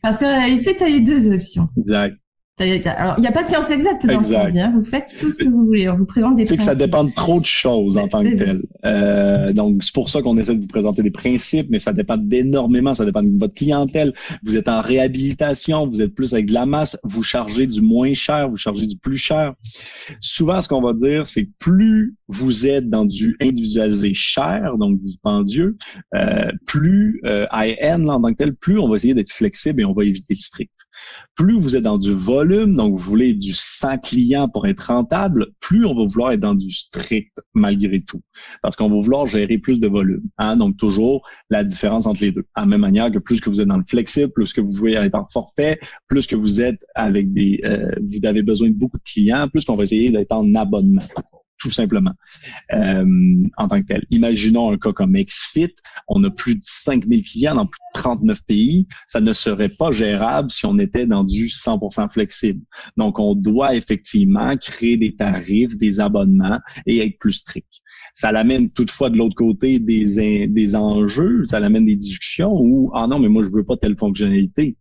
[0.00, 1.68] Parce qu'en réalité, tu as les deux options.
[1.76, 2.16] Exact.
[2.60, 4.60] Alors, il n'y a pas de science exacte dans ce qu'on dit.
[4.60, 4.72] Hein.
[4.76, 5.88] Vous faites tout ce que vous voulez.
[5.88, 8.36] On vous présente des C'est que ça dépend de trop de choses en tant que
[8.36, 8.62] tel.
[8.84, 12.16] Euh, donc, c'est pour ça qu'on essaie de vous présenter des principes, mais ça dépend
[12.16, 12.94] d'énormément.
[12.94, 14.14] Ça dépend de votre clientèle.
[14.44, 18.14] Vous êtes en réhabilitation, vous êtes plus avec de la masse, vous chargez du moins
[18.14, 19.54] cher, vous chargez du plus cher.
[20.20, 25.76] Souvent, ce qu'on va dire, c'est plus vous êtes dans du individualisé cher, donc dispendieux,
[26.14, 29.84] euh, plus euh, high-end en tant que tel, plus on va essayer d'être flexible et
[29.84, 30.70] on va éviter le strict.
[31.34, 35.48] Plus vous êtes dans du volume, donc vous voulez du 100 clients pour être rentable,
[35.60, 38.20] plus on va vouloir être dans du strict malgré tout.
[38.62, 40.22] Parce qu'on va vouloir gérer plus de volume.
[40.38, 40.56] Hein?
[40.56, 42.44] Donc toujours la différence entre les deux.
[42.54, 44.72] À la même manière que plus que vous êtes dans le flexible, plus que vous
[44.72, 45.78] voulez être en forfait,
[46.08, 47.60] plus que vous êtes avec des...
[47.64, 51.02] Euh, vous avez besoin de beaucoup de clients, plus qu'on va essayer d'être en abonnement
[51.64, 52.12] tout simplement,
[52.74, 54.04] euh, en tant que tel.
[54.10, 55.74] Imaginons un cas comme XFIT,
[56.08, 59.90] on a plus de 5000 clients dans plus de 39 pays, ça ne serait pas
[59.90, 62.60] gérable si on était dans du 100% flexible.
[62.98, 67.80] Donc, on doit effectivement créer des tarifs, des abonnements et être plus strict.
[68.12, 73.06] Ça l'amène toutefois de l'autre côté des, des enjeux, ça l'amène des discussions où, ah
[73.06, 74.76] non, mais moi, je veux pas telle fonctionnalité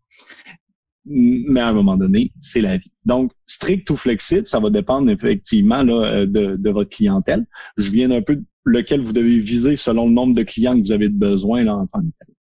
[1.05, 2.91] mais à un moment donné, c'est la vie.
[3.05, 7.45] Donc, strict ou flexible, ça va dépendre effectivement là, euh, de, de, votre clientèle.
[7.77, 10.91] Je viens d'un peu lequel vous devez viser selon le nombre de clients que vous
[10.91, 12.33] avez besoin là, en tant que tel.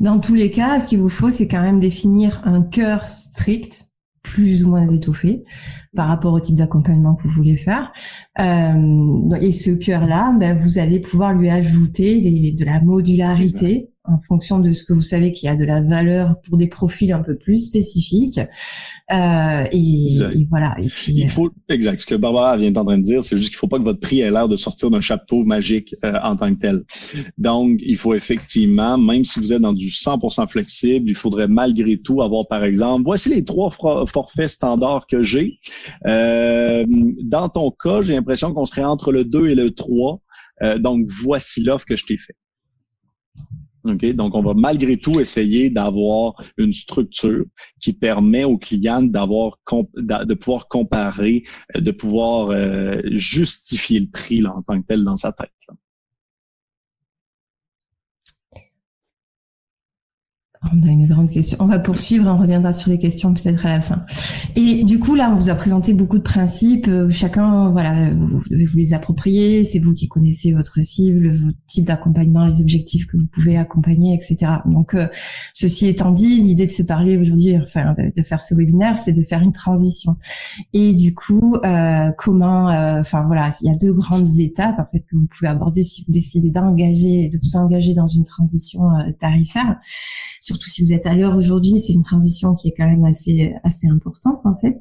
[0.00, 3.86] Dans tous les cas, ce qu'il vous faut, c'est quand même définir un cœur strict,
[4.22, 5.44] plus ou moins étoffé,
[5.96, 7.92] par rapport au type d'accompagnement que vous voulez faire.
[8.38, 14.58] Euh, et ce cœur-là, ben, vous allez pouvoir lui ajouter de la modularité en fonction
[14.58, 17.22] de ce que vous savez qu'il y a de la valeur pour des profils un
[17.22, 18.38] peu plus spécifiques.
[19.10, 20.14] Euh, et,
[20.50, 20.76] voilà.
[20.82, 22.00] Et puis, il faut, exact.
[22.00, 24.00] Ce que Barbara vient en train de dire, c'est juste qu'il faut pas que votre
[24.00, 26.82] prix ait l'air de sortir d'un chapeau magique euh, en tant que tel.
[27.38, 31.96] Donc, il faut effectivement, même si vous êtes dans du 100% flexible, il faudrait malgré
[31.96, 35.58] tout avoir, par exemple, voici les trois forfaits standards que j'ai.
[36.06, 36.84] Euh,
[37.22, 40.20] dans ton cas, j'ai l'impression qu'on serait entre le 2 et le 3.
[40.62, 42.18] Euh, donc, voici l'offre que je t'ai
[44.00, 44.14] fait.
[44.14, 47.44] Donc, on va malgré tout essayer d'avoir une structure
[47.80, 49.58] qui permet aux clients d'avoir
[49.96, 55.16] de pouvoir comparer, de pouvoir euh, justifier le prix là, en tant que tel dans
[55.16, 55.50] sa tête.
[60.72, 61.58] On a une grande question.
[61.60, 64.04] On va poursuivre, on reviendra sur les questions peut-être à la fin.
[64.56, 66.88] Et du coup, là, on vous a présenté beaucoup de principes.
[66.88, 69.64] Euh, chacun, voilà, vous devez vous les approprier.
[69.64, 74.14] C'est vous qui connaissez votre cible, votre type d'accompagnement, les objectifs que vous pouvez accompagner,
[74.14, 74.52] etc.
[74.64, 75.06] Donc, euh,
[75.52, 79.22] ceci étant dit, l'idée de se parler aujourd'hui, enfin, de, faire ce webinaire, c'est de
[79.22, 80.16] faire une transition.
[80.72, 82.68] Et du coup, euh, comment,
[83.00, 86.04] enfin voilà, il y a deux grandes étapes en fait que vous pouvez aborder si
[86.06, 88.82] vous décidez d'engager, de vous engager dans une transition
[89.18, 89.76] tarifaire
[90.54, 93.54] surtout si vous êtes à l'heure aujourd'hui, c'est une transition qui est quand même assez
[93.64, 94.76] assez importante en fait.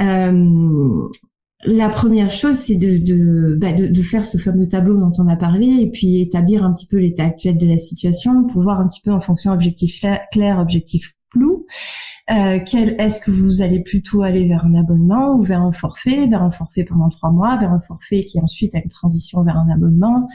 [0.00, 1.08] Euh,
[1.64, 5.36] la première chose, c'est de, bah, de, de, faire ce fameux tableau dont on a
[5.36, 8.88] parlé et puis établir un petit peu l'état actuel de la situation pour voir un
[8.88, 11.64] petit peu en fonction objectif clair, objectif flou.
[12.30, 16.26] Euh, quel est-ce que vous allez plutôt aller vers un abonnement ou vers un forfait,
[16.26, 19.56] vers un forfait pendant trois mois, vers un forfait qui ensuite a une transition vers
[19.56, 20.28] un abonnement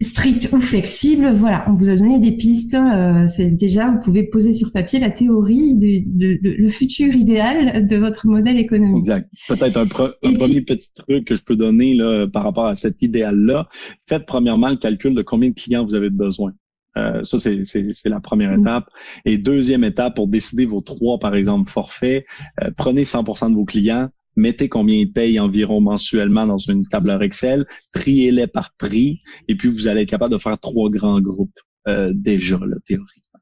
[0.00, 2.74] strict ou flexible, voilà, on vous a donné des pistes.
[2.74, 7.96] Euh, c'est déjà, vous pouvez poser sur papier la théorie de, le futur idéal de
[7.96, 9.04] votre modèle économique.
[9.04, 9.30] Exact.
[9.48, 13.68] Peut-être un, premier petit truc que je peux donner là, par rapport à cet idéal-là.
[14.08, 16.52] Faites premièrement le calcul de combien de clients vous avez besoin.
[16.96, 18.60] Euh, ça, c'est la première mm.
[18.60, 18.88] étape.
[19.24, 22.24] Et deuxième étape, pour décider vos trois, par exemple, forfaits,
[22.62, 27.22] euh, prenez 100% de vos clients, mettez combien ils payent environ mensuellement dans une tableur
[27.22, 31.58] Excel, triez-les par prix, et puis vous allez être capable de faire trois grands groupes
[31.88, 33.40] euh, déjà, là, théoriquement.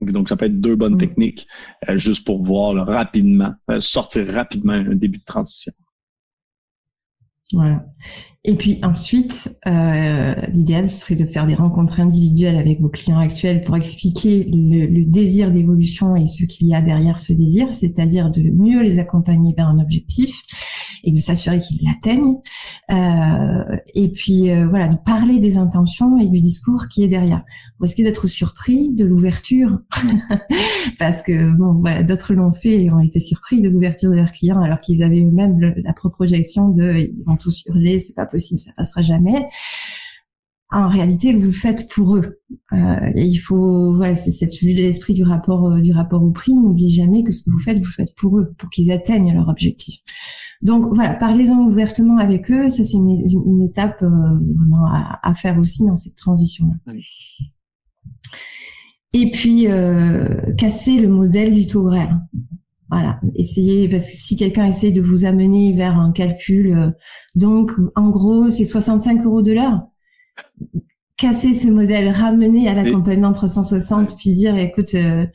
[0.00, 0.98] Donc, ça peut être deux bonnes mm.
[0.98, 1.46] techniques
[1.88, 5.72] euh, juste pour voir rapidement, euh, sortir rapidement un début de transition.
[7.52, 7.86] Voilà.
[8.46, 13.62] Et puis ensuite, euh, l'idéal serait de faire des rencontres individuelles avec vos clients actuels
[13.62, 18.30] pour expliquer le, le désir d'évolution et ce qu'il y a derrière ce désir, c'est-à-dire
[18.30, 20.42] de mieux les accompagner vers un objectif
[21.04, 22.38] et de s'assurer qu'ils l'atteignent.
[22.90, 27.44] Euh, et puis euh, voilà, de parler des intentions et du discours qui est derrière.
[27.78, 29.80] Vous risquez d'être surpris de l'ouverture,
[30.98, 34.32] parce que bon, voilà, d'autres l'ont fait et ont été surpris de l'ouverture de leurs
[34.32, 38.60] clients alors qu'ils avaient eux-mêmes la projection de ils vont tous hurler, c'est pas possible,
[38.60, 39.48] ça passera jamais
[40.74, 42.40] en réalité, vous le faites pour eux.
[42.72, 46.22] Euh, et il faut, voilà, c'est cette vue de l'esprit du rapport, euh, du rapport
[46.22, 46.52] au prix.
[46.52, 49.32] N'oubliez jamais que ce que vous faites, vous le faites pour eux, pour qu'ils atteignent
[49.32, 50.00] leur objectif.
[50.64, 52.68] Donc voilà, parlez-en ouvertement avec eux.
[52.68, 54.86] Ça, c'est une, étape euh, vraiment
[55.22, 56.94] à, faire aussi dans cette transition-là.
[59.12, 59.66] Et puis,
[60.58, 62.18] casser le modèle du taux horaire.
[62.94, 66.90] Voilà, essayez parce que si quelqu'un essaye de vous amener vers un calcul, euh,
[67.34, 69.80] donc en gros c'est 65 euros de l'heure.
[71.16, 75.26] Casser ce modèle, ramener à l'accompagnement 360, puis dire écoute, euh,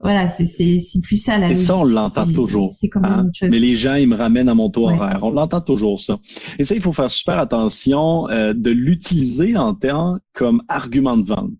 [0.00, 2.70] voilà, c'est c'est plus ça la Et ça, on l'entend toujours.
[2.72, 3.28] C'est comme hein?
[3.42, 5.18] Mais les gens, ils me ramènent à mon taux horaire.
[5.22, 6.20] On l'entend toujours ça.
[6.60, 11.26] Et ça, il faut faire super attention euh, de l'utiliser en temps comme argument de
[11.26, 11.50] vente.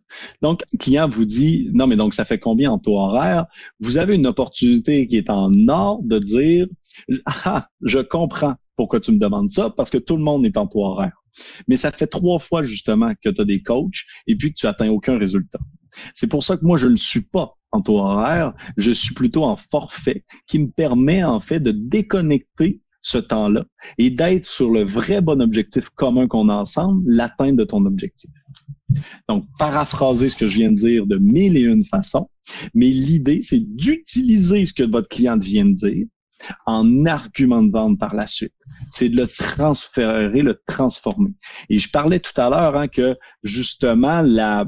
[0.40, 3.46] Donc, le client vous dit non, mais donc ça fait combien en taux horaire?
[3.80, 6.68] Vous avez une opportunité qui est en or de dire
[7.26, 10.68] ah, je comprends pourquoi tu me demandes ça parce que tout le monde est en
[10.68, 11.24] taux horaire.
[11.66, 14.66] Mais ça fait trois fois justement que tu as des coachs et puis que tu
[14.68, 15.58] atteins aucun résultat.
[16.14, 19.14] C'est pour ça que moi, je ne le suis pas en taux horaire, je suis
[19.14, 23.64] plutôt en forfait qui me permet en fait de déconnecter ce temps-là
[23.96, 28.30] et d'être sur le vrai bon objectif commun qu'on a ensemble, l'atteinte de ton objectif.
[29.28, 32.28] Donc, paraphraser ce que je viens de dire de mille et une façons,
[32.74, 36.06] mais l'idée, c'est d'utiliser ce que votre client vient de dire
[36.66, 38.54] en argument de vente par la suite.
[38.90, 41.32] C'est de le transférer, le transformer.
[41.68, 44.64] Et je parlais tout à l'heure hein, que justement la,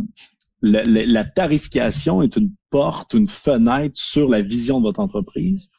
[0.62, 5.70] la, tarification est une porte, une fenêtre sur la vision de votre entreprise.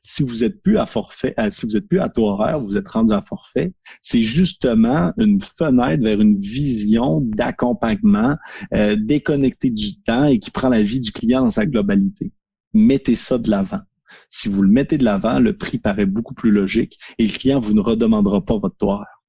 [0.00, 2.88] Si vous êtes plus à forfait, euh, si vous êtes plus à taux vous êtes
[2.88, 8.36] rendu à forfait, c'est justement une fenêtre vers une vision d'accompagnement
[8.74, 12.32] euh, déconnectée du temps et qui prend la vie du client dans sa globalité.
[12.74, 13.80] Mettez ça de l'avant.
[14.28, 17.60] Si vous le mettez de l'avant, le prix paraît beaucoup plus logique et le client
[17.60, 19.22] vous ne redemandera pas votre taux horaire.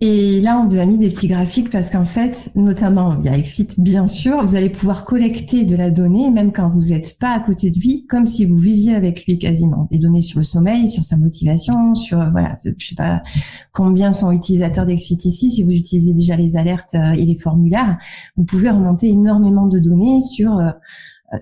[0.00, 3.28] Et là, on vous a mis des petits graphiques parce qu'en fait, notamment, il y
[3.28, 7.16] a XFIT, bien sûr, vous allez pouvoir collecter de la donnée, même quand vous n'êtes
[7.18, 9.88] pas à côté de lui, comme si vous viviez avec lui quasiment.
[9.92, 13.22] Des données sur le sommeil, sur sa motivation, sur, voilà, je sais pas
[13.72, 15.50] combien sont utilisateurs d'XFIT ici.
[15.50, 17.96] Si vous utilisez déjà les alertes euh, et les formulaires,
[18.36, 20.70] vous pouvez remonter énormément de données sur euh,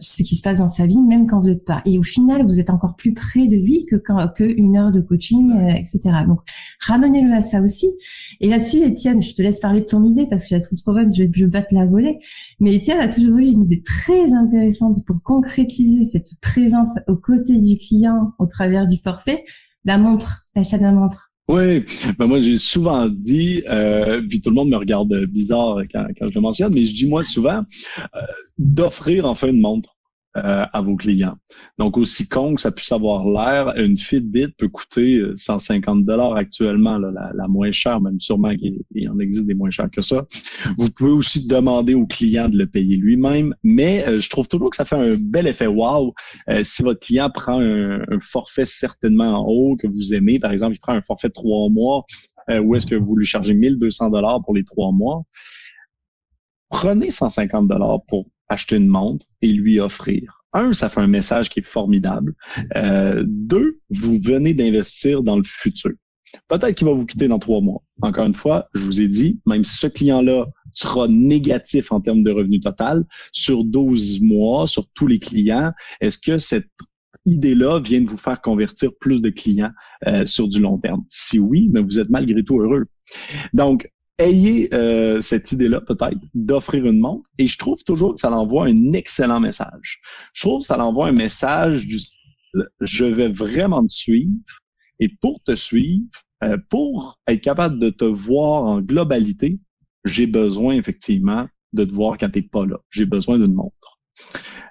[0.00, 1.82] ce qui se passe dans sa vie, même quand vous n'êtes pas.
[1.84, 4.92] Et au final, vous êtes encore plus près de lui que quand que une heure
[4.92, 6.00] de coaching, euh, etc.
[6.26, 6.40] Donc,
[6.80, 7.88] ramenez-le à ça aussi.
[8.40, 10.78] Et là-dessus, Étienne, je te laisse parler de ton idée parce que je la trouve
[10.78, 11.12] trop bonne.
[11.14, 12.18] Je vais je vais la voler.
[12.60, 17.58] Mais Étienne a toujours eu une idée très intéressante pour concrétiser cette présence aux côtés
[17.58, 19.44] du client au travers du forfait.
[19.84, 21.31] La montre, l'achat de la montre.
[21.52, 21.84] Oui,
[22.18, 26.28] ben moi j'ai souvent dit, euh, puis tout le monde me regarde bizarre quand, quand
[26.28, 27.60] je le mentionne, mais je dis moi souvent
[28.14, 28.20] euh,
[28.56, 29.94] d'offrir enfin une montre
[30.38, 31.36] euh, à vos clients.
[31.76, 36.36] Donc, aussi con que ça puisse avoir l'air, une Fitbit peut coûter 150 euh, dollars
[36.36, 40.24] actuellement, la, la, moins chère, même sûrement qu'il en existe des moins chers que ça.
[40.78, 44.70] Vous pouvez aussi demander au client de le payer lui-même, mais euh, je trouve toujours
[44.70, 46.14] que ça fait un bel effet wow
[46.62, 50.78] si votre client prend un, forfait certainement en haut que vous aimez, par exemple, il
[50.78, 52.06] prend un forfait de trois mois,
[52.48, 55.24] où est-ce que vous lui chargez 1200 dollars pour les trois mois
[56.72, 60.44] prenez 150 dollars pour acheter une montre et lui offrir.
[60.52, 62.34] Un, ça fait un message qui est formidable.
[62.76, 65.92] Euh, deux, vous venez d'investir dans le futur.
[66.48, 67.82] Peut-être qu'il va vous quitter dans trois mois.
[68.00, 72.22] Encore une fois, je vous ai dit, même si ce client-là sera négatif en termes
[72.22, 76.68] de revenu total, sur 12 mois, sur tous les clients, est-ce que cette
[77.26, 79.70] idée-là vient de vous faire convertir plus de clients
[80.06, 81.04] euh, sur du long terme?
[81.08, 82.86] Si oui, mais vous êtes malgré tout heureux.
[83.52, 88.30] Donc, ayez euh, cette idée-là peut-être d'offrir une montre et je trouve toujours que ça
[88.30, 90.00] envoie un excellent message.
[90.32, 91.98] Je trouve que ça envoie un message du
[92.80, 94.34] je vais vraiment te suivre
[95.00, 96.06] et pour te suivre,
[96.44, 99.58] euh, pour être capable de te voir en globalité,
[100.04, 102.78] j'ai besoin effectivement de te voir quand tu n'es pas là.
[102.90, 103.91] J'ai besoin d'une montre.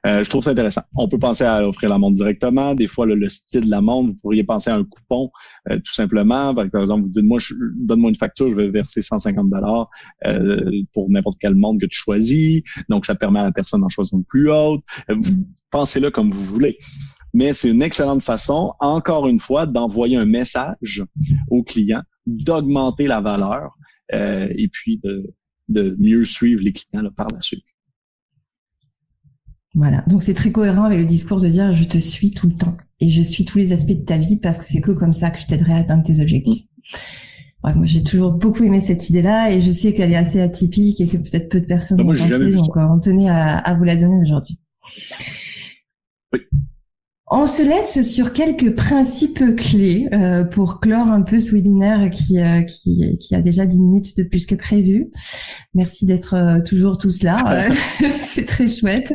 [0.06, 0.82] Euh, je trouve ça intéressant.
[0.96, 2.74] On peut penser à offrir la montre directement.
[2.74, 5.32] Des fois, le style de la montre, vous pourriez penser à un coupon,
[5.70, 6.56] euh, tout simplement.
[6.56, 7.39] Par exemple, vous dites, moi,
[7.76, 9.89] donne-moi une facture, je vais verser 150 dollars
[10.26, 12.64] euh, pour n'importe quelle montre que tu choisis.
[12.89, 14.84] Donc, ça permet à la personne d'en choisir une plus haute.
[15.70, 16.78] Pensez-le comme vous voulez.
[17.34, 21.04] Mais c'est une excellente façon, encore une fois, d'envoyer un message
[21.50, 23.72] au client, d'augmenter la valeur
[24.12, 25.34] et puis de,
[25.70, 27.64] de mieux suivre les clients par la suite.
[29.74, 30.03] Voilà.
[30.07, 32.76] Donc c'est très cohérent avec le discours de dire je te suis tout le temps
[32.99, 35.30] et je suis tous les aspects de ta vie parce que c'est que comme ça
[35.30, 36.65] que je t'aiderai à atteindre tes objectifs.
[37.63, 41.07] moi j'ai toujours beaucoup aimé cette idée-là et je sais qu'elle est assez atypique et
[41.07, 43.95] que peut-être peu de personnes ah, ont pensé, donc on tenait à, à vous la
[43.95, 44.59] donner aujourd'hui.
[47.34, 52.38] On se laisse sur quelques principes clés euh, pour clore un peu ce webinaire qui,
[52.41, 55.09] euh, qui, qui, a déjà 10 minutes de plus que prévu.
[55.73, 57.69] Merci d'être euh, toujours tous là.
[58.19, 59.13] c'est très chouette.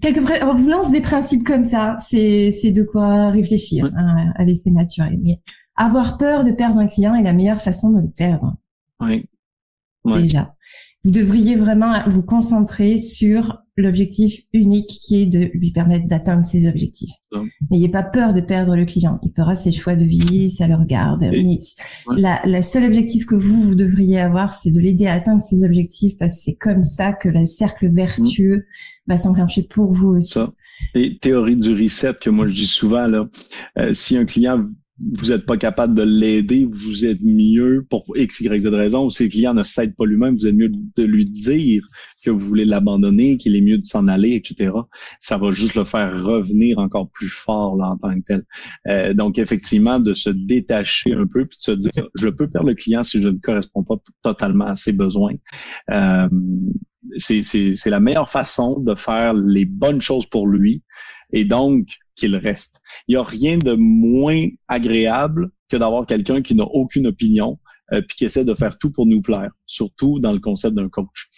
[0.00, 1.96] quelques on vous lance des principes comme ça.
[1.98, 5.18] C'est, c'est de quoi réfléchir, hein, à laisser maturer.
[5.22, 5.42] Mais
[5.76, 8.56] avoir peur de perdre un client est la meilleure façon de le perdre.
[9.00, 9.26] Oui.
[10.06, 10.54] Déjà.
[11.04, 16.68] Vous devriez vraiment vous concentrer sur l'objectif unique qui est de lui permettre d'atteindre ses
[16.68, 17.12] objectifs.
[17.70, 19.18] N'ayez pas peur de perdre le client.
[19.22, 21.22] Il fera ses choix de vie, ça le regarde.
[21.22, 21.58] Mais
[22.16, 25.64] la, la seule objectif que vous, vous devriez avoir, c'est de l'aider à atteindre ses
[25.64, 28.66] objectifs parce que c'est comme ça que le cercle vertueux
[29.06, 30.34] va s'enclencher pour vous aussi.
[30.34, 30.52] Ça.
[30.94, 33.28] Et théorie du reset que moi je dis souvent, là,
[33.78, 34.68] euh, si un client
[35.14, 39.10] vous n'êtes pas capable de l'aider, vous êtes mieux pour X, Y, Z raison, ou
[39.10, 41.86] si le client ne s'aide pas lui-même, vous êtes mieux de lui dire
[42.24, 44.70] que vous voulez l'abandonner, qu'il est mieux de s'en aller, etc.
[45.18, 48.44] Ça va juste le faire revenir encore plus fort là, en tant que tel.
[48.86, 52.68] Euh, donc, effectivement, de se détacher un peu puis de se dire, je peux perdre
[52.68, 55.34] le client si je ne corresponds pas totalement à ses besoins.
[55.90, 56.28] Euh,
[57.18, 60.82] c'est la meilleure façon de faire les bonnes choses pour lui.
[61.32, 62.80] Et donc, qu'il reste.
[63.08, 67.58] Il n'y a rien de moins agréable que d'avoir quelqu'un qui n'a aucune opinion
[67.92, 70.88] euh, puis qui essaie de faire tout pour nous plaire, surtout dans le concept d'un
[70.88, 71.28] coach.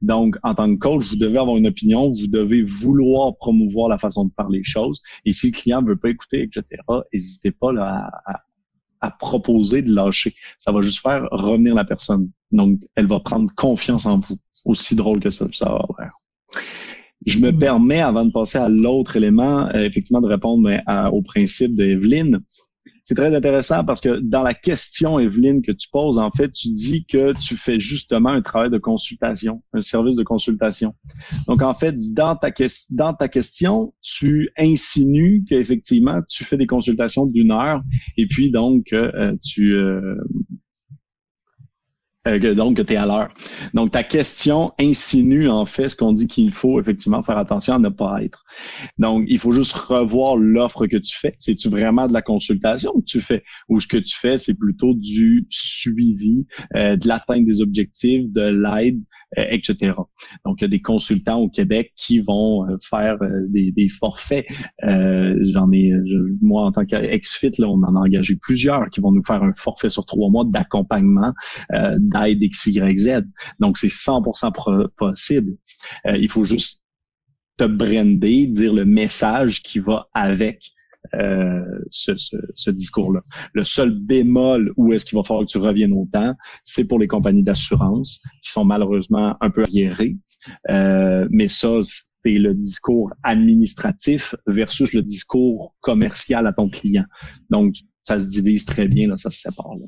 [0.00, 3.98] Donc, en tant que coach, vous devez avoir une opinion, vous devez vouloir promouvoir la
[3.98, 5.00] façon de faire les choses.
[5.24, 6.82] Et si le client ne veut pas écouter, etc.,
[7.12, 8.42] n'hésitez pas là, à,
[9.00, 10.34] à, proposer de lâcher.
[10.56, 12.30] Ça va juste faire revenir la personne.
[12.52, 14.38] Donc, elle va prendre confiance en vous.
[14.64, 16.12] Aussi drôle que ça, ça va faire.
[17.26, 20.68] Je me permets, avant de passer à l'autre élément, euh, effectivement, de répondre
[21.12, 22.40] au principe d'Evelyne.
[23.06, 26.68] C'est très intéressant parce que dans la question, Evelyne, que tu poses, en fait, tu
[26.68, 30.94] dis que tu fais justement un travail de consultation, un service de consultation.
[31.46, 32.50] Donc, en fait, dans ta,
[32.88, 37.82] dans ta question, tu insinues qu'effectivement, tu fais des consultations d'une heure
[38.16, 40.16] et puis donc, euh, tu, euh,
[42.26, 43.28] euh, donc, que tu es à l'heure.
[43.74, 47.78] Donc, ta question insinue en fait ce qu'on dit qu'il faut effectivement faire attention à
[47.78, 48.44] ne pas être.
[48.98, 51.34] Donc, il faut juste revoir l'offre que tu fais.
[51.38, 53.42] C'est-tu vraiment de la consultation que tu fais?
[53.68, 56.46] Ou ce que tu fais, c'est plutôt du suivi,
[56.76, 59.00] euh, de l'atteinte des objectifs, de l'aide,
[59.38, 59.92] euh, etc.
[60.44, 63.18] Donc, il y a des consultants au Québec qui vont euh, faire
[63.48, 64.46] des, des, forfaits.
[64.82, 65.92] J'en ai,
[66.40, 69.88] moi, en tant qu'ex-fit, on en a engagé plusieurs qui vont nous faire un forfait
[69.88, 71.32] sur trois mois d'accompagnement
[73.58, 75.56] Donc, c'est 100% possible.
[76.06, 76.82] Euh, il faut juste
[77.56, 80.74] te brander, dire le message qui va avec
[81.14, 83.22] euh, ce, discours-là.
[83.52, 86.98] Le seul bémol où est-ce qu'il va falloir que tu reviennes au temps, c'est pour
[86.98, 90.16] les compagnies d'assurance qui sont malheureusement un peu arriérées.
[90.70, 97.04] Euh, mais ça, c'est le discours administratif versus le discours commercial à ton client.
[97.50, 99.74] Donc, ça se divise très bien, ça se sépare.
[99.76, 99.86] Là.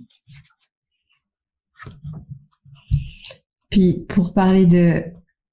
[3.71, 5.03] Puis pour parler de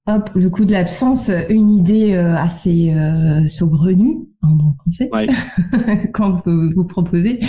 [0.06, 5.10] hop, le coût de l'absence, une idée euh, assez euh, saugrenue en bon français
[6.12, 7.40] quand vous, vous proposez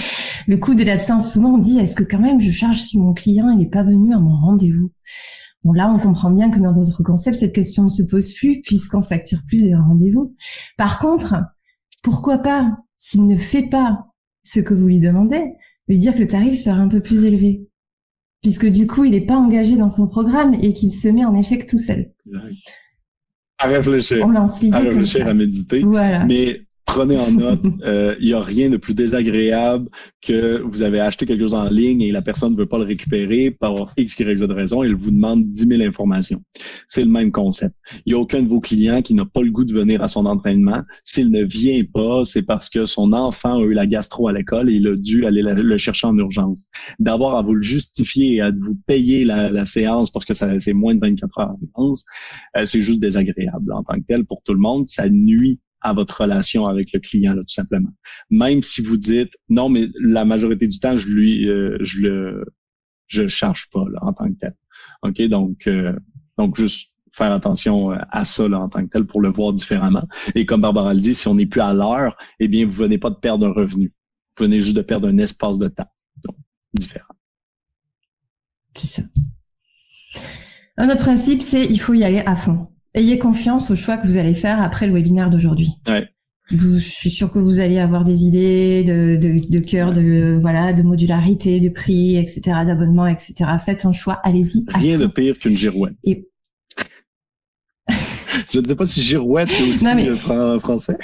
[0.48, 1.32] le coût de l'absence.
[1.34, 3.84] Souvent on dit est-ce que quand même je charge si mon client il n'est pas
[3.84, 4.92] venu à mon rendez-vous?
[5.64, 8.62] Bon là on comprend bien que dans d'autres concepts cette question ne se pose plus
[8.62, 10.36] puisqu'on facture plus des rendez-vous.
[10.78, 11.36] Par contre,
[12.04, 14.06] pourquoi pas s'il ne fait pas
[14.44, 15.44] ce que vous lui demandez,
[15.88, 17.68] lui dire que le tarif sera un peu plus élevé?
[18.42, 21.36] Puisque du coup, il n'est pas engagé dans son programme et qu'il se met en
[21.36, 22.12] échec tout seul.
[23.58, 24.26] À réfléchir.
[24.26, 25.80] On lance À réfléchir, à méditer.
[25.82, 26.26] Voilà.
[26.26, 29.90] Mais prenez en note, euh, il n'y a rien de plus désagréable
[30.22, 32.86] que vous avez acheté quelque chose en ligne et la personne ne veut pas le
[32.86, 36.42] récupérer par X, Y, Z raison et elle vous demande 10 000 informations.
[36.88, 37.76] C'est le même concept.
[38.06, 40.08] Il n'y a aucun de vos clients qui n'a pas le goût de venir à
[40.08, 40.82] son entraînement.
[41.04, 44.70] S'il ne vient pas, c'est parce que son enfant a eu la gastro à l'école
[44.70, 46.68] et il a dû aller le chercher en urgence.
[47.00, 50.94] D'avoir à vous le justifier et à vous payer la, séance parce que c'est moins
[50.94, 52.06] de 24 heures d'avance,
[52.56, 54.86] euh, c'est juste désagréable en tant que tel pour tout le monde.
[54.86, 57.92] Ça nuit à votre relation avec le client, là, tout simplement.
[58.32, 62.46] Même si vous dites non, mais la majorité du temps, je lui, euh, je le,
[63.06, 64.56] je charge pas là, en tant que tel.
[65.04, 65.96] Ok, donc, euh,
[66.40, 69.54] donc juste faire attention euh, à ça là, en tant que tel pour le voir
[69.54, 70.08] différemment.
[70.34, 72.98] Et comme Barbara le dit, si on n'est plus à l'heure, eh bien, vous venez
[72.98, 73.94] pas de perdre un revenu.
[74.38, 75.92] Vous venez juste de perdre un espace de temps.
[76.24, 76.36] Donc,
[76.74, 77.14] différent.
[78.76, 79.04] C'est ça.
[80.78, 84.08] Un autre principe, c'est il faut y aller à fond ayez confiance au choix que
[84.08, 85.70] vous allez faire après le webinaire d'aujourd'hui.
[85.88, 86.08] Ouais.
[86.50, 90.74] je suis sûr que vous allez avoir des idées de, de, de cœur, de voilà,
[90.74, 93.36] de modularité, de prix, etc., d'abonnement, etc.
[93.64, 94.66] Faites un choix, allez-y.
[94.70, 95.96] Rien de pire qu'une girouette.
[96.04, 96.28] Et...
[98.52, 100.98] je ne sais pas si girouette c'est aussi non, français.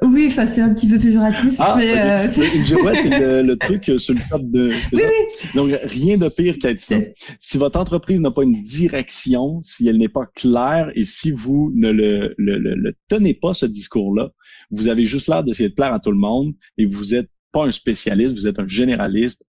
[0.00, 1.56] Oui, enfin c'est un petit peu péjoratif.
[1.58, 4.70] Ah, mais euh, c'est le, truc sur le top de.
[4.92, 5.50] oui, oui.
[5.56, 6.98] Donc rien de pire qu'être ça.
[7.40, 11.72] Si votre entreprise n'a pas une direction, si elle n'est pas claire et si vous
[11.74, 14.30] ne le, le, le, tenez pas ce discours-là,
[14.70, 17.66] vous avez juste l'air d'essayer de plaire à tout le monde et vous êtes pas
[17.66, 19.44] un spécialiste, vous êtes un généraliste.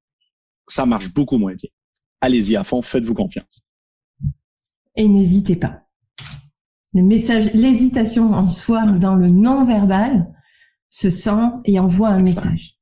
[0.67, 1.69] Ça marche beaucoup moins bien.
[2.21, 3.61] Allez-y à fond, faites-vous confiance.
[4.95, 5.83] Et n'hésitez pas.
[6.95, 10.27] Le message, l'hésitation en soi dans le non-verbal
[10.89, 12.75] se sent et envoie un message.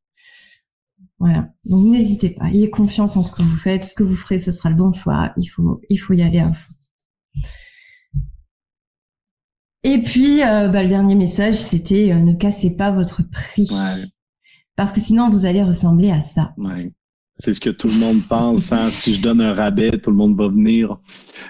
[1.19, 1.49] Voilà.
[1.65, 4.51] Donc n'hésitez pas, ayez confiance en ce que vous faites, ce que vous ferez, ce
[4.51, 5.33] sera le bon choix.
[5.37, 6.73] Il faut, il faut y aller à fond.
[9.83, 13.69] Et puis, euh, bah, le dernier message, c'était euh, ne cassez pas votre prix.
[14.75, 16.53] Parce que sinon, vous allez ressembler à ça.
[17.39, 18.71] C'est ce que tout le monde pense.
[18.71, 18.89] Hein.
[18.89, 20.91] Si je donne un rabais, tout le monde va venir.
[20.91, 20.95] Euh,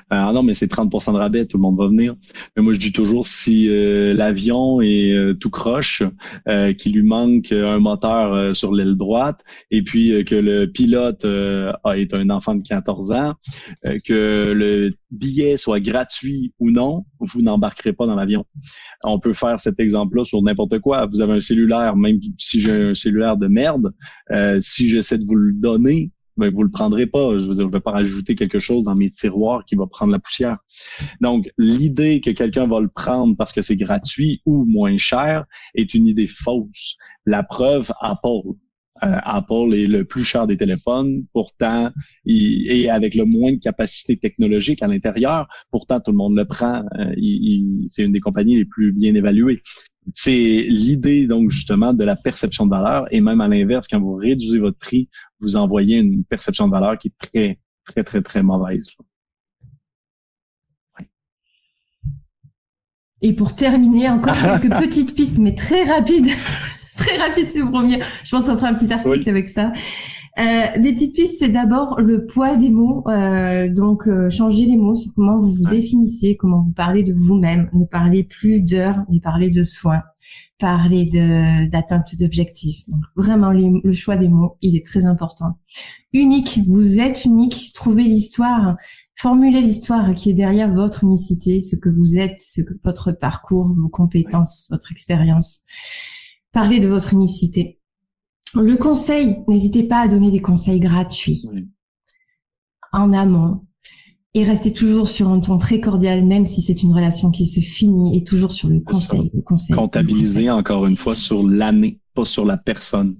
[0.09, 2.15] ah non, mais c'est 30% de rabais, tout le monde va venir.
[2.55, 6.03] Mais moi, je dis toujours, si euh, l'avion est euh, tout croche,
[6.77, 12.29] qu'il lui manque un moteur sur l'aile droite, et puis que le pilote est un
[12.29, 13.33] enfant de 14 ans,
[14.03, 18.45] que le billet soit gratuit ou non, vous n'embarquerez pas dans l'avion.
[19.03, 21.05] On peut faire cet exemple-là sur n'importe quoi.
[21.05, 23.93] Vous avez un cellulaire, même si j'ai un cellulaire de merde,
[24.31, 27.39] euh, si j'essaie de vous le donner, ben, vous le prendrez pas.
[27.39, 30.57] Je ne vais pas rajouter quelque chose dans mes tiroirs qui va prendre la poussière.
[31.19, 35.93] Donc, l'idée que quelqu'un va le prendre parce que c'est gratuit ou moins cher est
[35.93, 36.97] une idée fausse.
[37.25, 38.53] La preuve, Apple.
[39.03, 41.91] Euh, Apple est le plus cher des téléphones, pourtant,
[42.25, 46.83] et avec le moins de capacité technologique à l'intérieur, pourtant tout le monde le prend.
[46.97, 47.13] Euh,
[47.87, 49.61] c'est une des compagnies les plus bien évaluées.
[50.13, 54.15] C'est l'idée donc justement de la perception de valeur et même à l'inverse, quand vous
[54.15, 58.41] réduisez votre prix, vous envoyez une perception de valeur qui est très, très, très, très
[58.41, 58.89] mauvaise.
[63.21, 66.29] Et pour terminer, encore quelques petites pistes, mais très rapides
[66.97, 67.99] très rapide ce premier.
[68.23, 69.71] Je pense qu'on fera un petit article avec ça.
[70.39, 73.03] Euh, des petites pistes, c'est d'abord le poids des mots.
[73.07, 77.13] Euh, donc, euh, changer les mots sur comment vous vous définissez, comment vous parlez de
[77.13, 77.69] vous-même.
[77.73, 80.03] Ne parlez plus d'heures, mais parlez de soins.
[80.59, 82.83] Parlez de d'atteinte d'objectifs.
[82.87, 85.57] Donc, vraiment, le choix des mots, il est très important.
[86.13, 87.71] Unique, vous êtes unique.
[87.73, 88.75] Trouvez l'histoire,
[89.15, 93.71] formulez l'histoire qui est derrière votre unicité, ce que vous êtes, ce que votre parcours,
[93.75, 95.59] vos compétences, votre expérience.
[96.51, 97.79] Parlez de votre unicité.
[98.55, 101.43] Le conseil, n'hésitez pas à donner des conseils gratuits
[102.91, 103.67] en amont
[104.33, 107.59] et restez toujours sur un ton très cordial, même si c'est une relation qui se
[107.59, 109.31] finit, et toujours sur le conseil.
[109.33, 113.17] Le conseil Comptabiliser encore une fois sur l'année, pas sur la personne.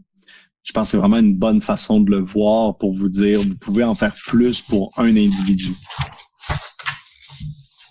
[0.63, 3.55] Je pense que c'est vraiment une bonne façon de le voir pour vous dire, vous
[3.55, 5.73] pouvez en faire plus pour un individu.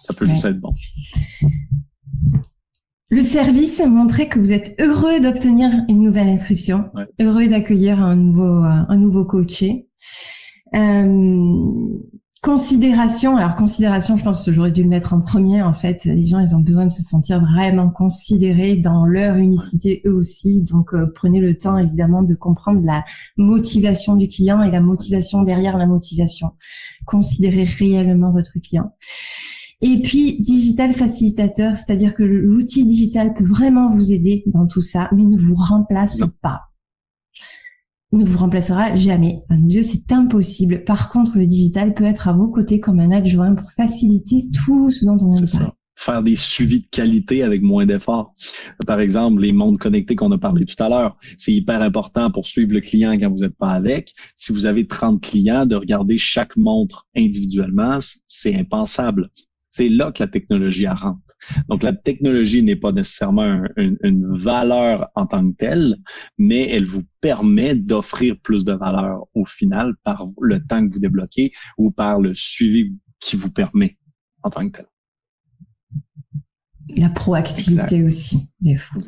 [0.05, 0.73] Ça peut juste être bon.
[3.09, 6.91] Le service montrait que vous êtes heureux d'obtenir une nouvelle inscription,
[7.21, 9.87] heureux d'accueillir un nouveau euh, un nouveau coaché.
[10.75, 11.99] Euh,
[12.43, 15.63] considération, alors considération, je pense que j'aurais dû le mettre en premier.
[15.63, 20.03] En fait, les gens, ils ont besoin de se sentir vraiment considérés dans leur unicité
[20.05, 20.63] eux aussi.
[20.63, 23.05] Donc, euh, prenez le temps, évidemment, de comprendre la
[23.37, 26.51] motivation du client et la motivation derrière la motivation.
[27.05, 28.91] Considérez réellement votre client.
[29.83, 35.11] Et puis, digital facilitateur, c'est-à-dire que l'outil digital peut vraiment vous aider dans tout ça,
[35.15, 36.63] mais ne vous remplace pas.
[38.13, 39.43] Il ne vous remplacera jamais.
[39.51, 40.85] À nos yeux, c'est impossible.
[40.85, 44.91] Par contre, le digital peut être à vos côtés comme un adjoint pour faciliter tout
[44.91, 48.35] ce dont on vient de parler faire des suivis de qualité avec moins d'efforts.
[48.87, 52.47] Par exemple, les mondes connectés qu'on a parlé tout à l'heure, c'est hyper important pour
[52.47, 54.13] suivre le client quand vous n'êtes pas avec.
[54.37, 59.31] Si vous avez 30 clients, de regarder chaque montre individuellement, c'est impensable.
[59.77, 61.37] C'est là que la technologie rentre.
[61.69, 65.99] Donc, la technologie n'est pas nécessairement une, valeur en tant que telle,
[66.39, 70.99] mais elle vous permet d'offrir plus de valeur au final par le temps que vous
[70.99, 73.99] débloquez ou par le suivi qui vous permet
[74.43, 74.87] en tant que tel.
[76.97, 79.03] La proactivité aussi, des fois.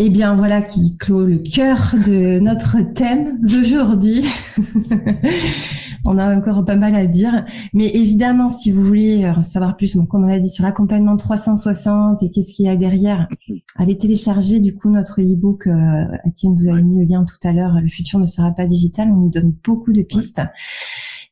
[0.00, 4.24] Eh bien, voilà qui clôt le cœur de notre thème d'aujourd'hui.
[6.04, 7.44] on a encore pas mal à dire.
[7.74, 12.22] Mais évidemment, si vous voulez euh, savoir plus, comme on a dit, sur l'accompagnement 360
[12.22, 13.28] et qu'est-ce qu'il y a derrière,
[13.76, 15.66] allez télécharger du coup notre e-book.
[15.66, 16.04] Euh,
[16.44, 17.80] vous avez mis le lien tout à l'heure.
[17.82, 19.10] Le futur ne sera pas digital.
[19.12, 20.40] On y donne beaucoup de pistes.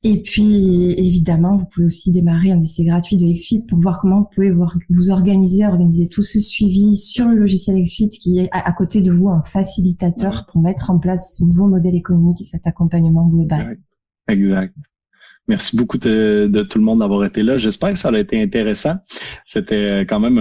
[0.09, 4.21] Et puis, évidemment, vous pouvez aussi démarrer un essai gratuit de XFIT pour voir comment
[4.21, 8.71] vous pouvez vous organiser, organiser tout ce suivi sur le logiciel XFIT qui est à,
[8.71, 12.69] côté de vous un facilitateur pour mettre en place un nouveau modèle économique et cet
[12.69, 13.81] accompagnement global.
[14.29, 14.77] Exact.
[15.49, 17.57] Merci beaucoup de, tout le monde d'avoir été là.
[17.57, 18.97] J'espère que ça a été intéressant.
[19.45, 20.39] C'était quand même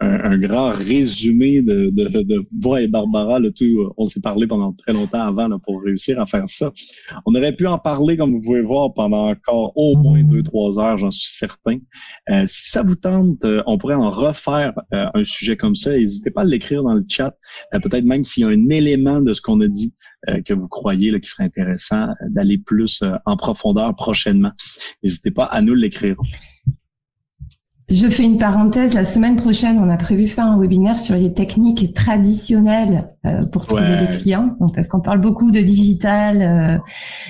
[0.00, 3.38] un, grand résumé de, de, moi et Barbara.
[3.38, 6.72] Le tout, on s'est parlé pendant très longtemps avant là, pour réussir à faire ça.
[7.26, 10.78] On aurait pu en parler, comme vous pouvez voir, pendant encore au moins deux, trois
[10.78, 11.78] heures, j'en suis certain.
[12.30, 15.92] Euh, si ça vous tente, euh, on pourrait en refaire euh, un sujet comme ça.
[15.92, 17.36] N'hésitez pas à l'écrire dans le chat.
[17.72, 19.94] Peut-être même s'il y a un élément de ce qu'on a dit
[20.44, 24.52] que vous croyez là, qui serait intéressant d'aller plus en profondeur prochainement.
[25.02, 26.16] N'hésitez pas à nous l'écrire.
[27.90, 28.92] Je fais une parenthèse.
[28.92, 33.66] La semaine prochaine, on a prévu faire un webinaire sur les techniques traditionnelles euh, pour
[33.66, 34.56] trouver des clients.
[34.60, 36.78] Donc, parce qu'on parle beaucoup de digital, euh,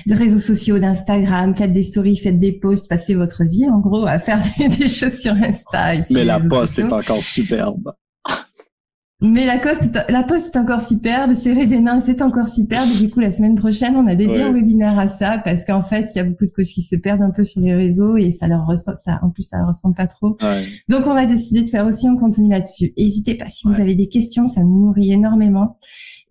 [0.05, 1.55] de réseaux sociaux, d'Instagram.
[1.55, 5.17] Faites des stories, faites des posts, passez votre vie, en gros, à faire des, choses
[5.17, 5.93] sur Insta.
[6.11, 7.93] Mais la poste est encore superbe.
[9.21, 12.87] Mais la, poste, la poste est encore superbe, serrer des mains, c'est encore superbe.
[12.95, 15.83] Et du coup, la semaine prochaine, on a dédié un webinaire à ça parce qu'en
[15.83, 18.15] fait, il y a beaucoup de coachs qui se perdent un peu sur les réseaux
[18.15, 20.37] et ça leur ressemble, ça, en plus, ça leur ressemble pas trop.
[20.87, 22.93] Donc, on va décider de faire aussi un contenu là-dessus.
[22.97, 25.77] N'hésitez pas si vous avez des questions, ça nous nourrit énormément.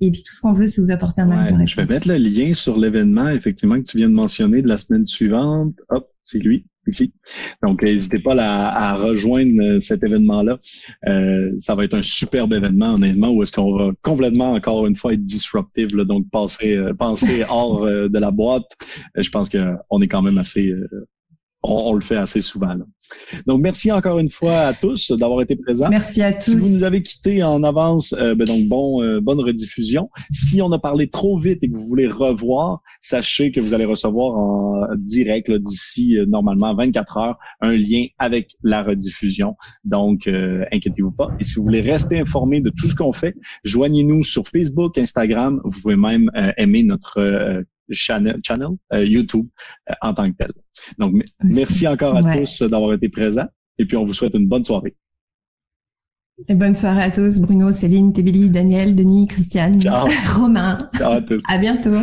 [0.01, 2.17] Et puis tout ce qu'on veut, c'est vous apporter un maximum Je vais mettre le
[2.17, 5.75] lien sur l'événement, effectivement, que tu viens de mentionner de la semaine suivante.
[5.89, 7.13] Hop, c'est lui ici.
[7.63, 10.59] Donc, n'hésitez pas à, rejoindre euh, cet événement-là.
[11.07, 14.97] Euh, ça va être un superbe événement, honnêtement, où est-ce qu'on va complètement, encore une
[14.97, 18.71] fois, être disruptive, donc passer, euh, penser hors de la boîte.
[19.17, 20.75] Je pense qu'on est quand même assez
[21.63, 22.77] on, le fait assez souvent.
[23.47, 25.89] Donc, merci encore une fois à tous d'avoir été présents.
[25.89, 26.53] Merci à tous.
[26.53, 30.11] Si vous nous avez quittés en avance, euh, ben donc bon, euh, bonne rediffusion.
[30.31, 33.85] Si on a parlé trop vite et que vous voulez revoir, sachez que vous allez
[33.85, 39.57] recevoir en direct d'ici euh, normalement 24 heures un lien avec la rediffusion.
[39.85, 40.29] Donc,
[40.73, 41.31] inquiétez-vous pas.
[41.41, 43.35] Et si vous voulez rester informé de tout ce qu'on fait,
[43.65, 45.61] joignez-nous sur Facebook, Instagram.
[45.65, 49.47] Vous pouvez même aimer notre channel, channel euh, YouTube
[49.91, 50.53] euh, en tant que tel.
[50.99, 54.65] Donc, merci encore à tous d'avoir été présents et puis on vous souhaite une bonne
[54.65, 54.95] soirée.
[56.47, 59.77] Et bonne soirée à tous, Bruno, Céline, Tébéli, Daniel, Denis, Christiane,
[60.37, 60.79] Romain.
[60.97, 61.43] Ciao à tous.
[61.49, 61.99] À bientôt.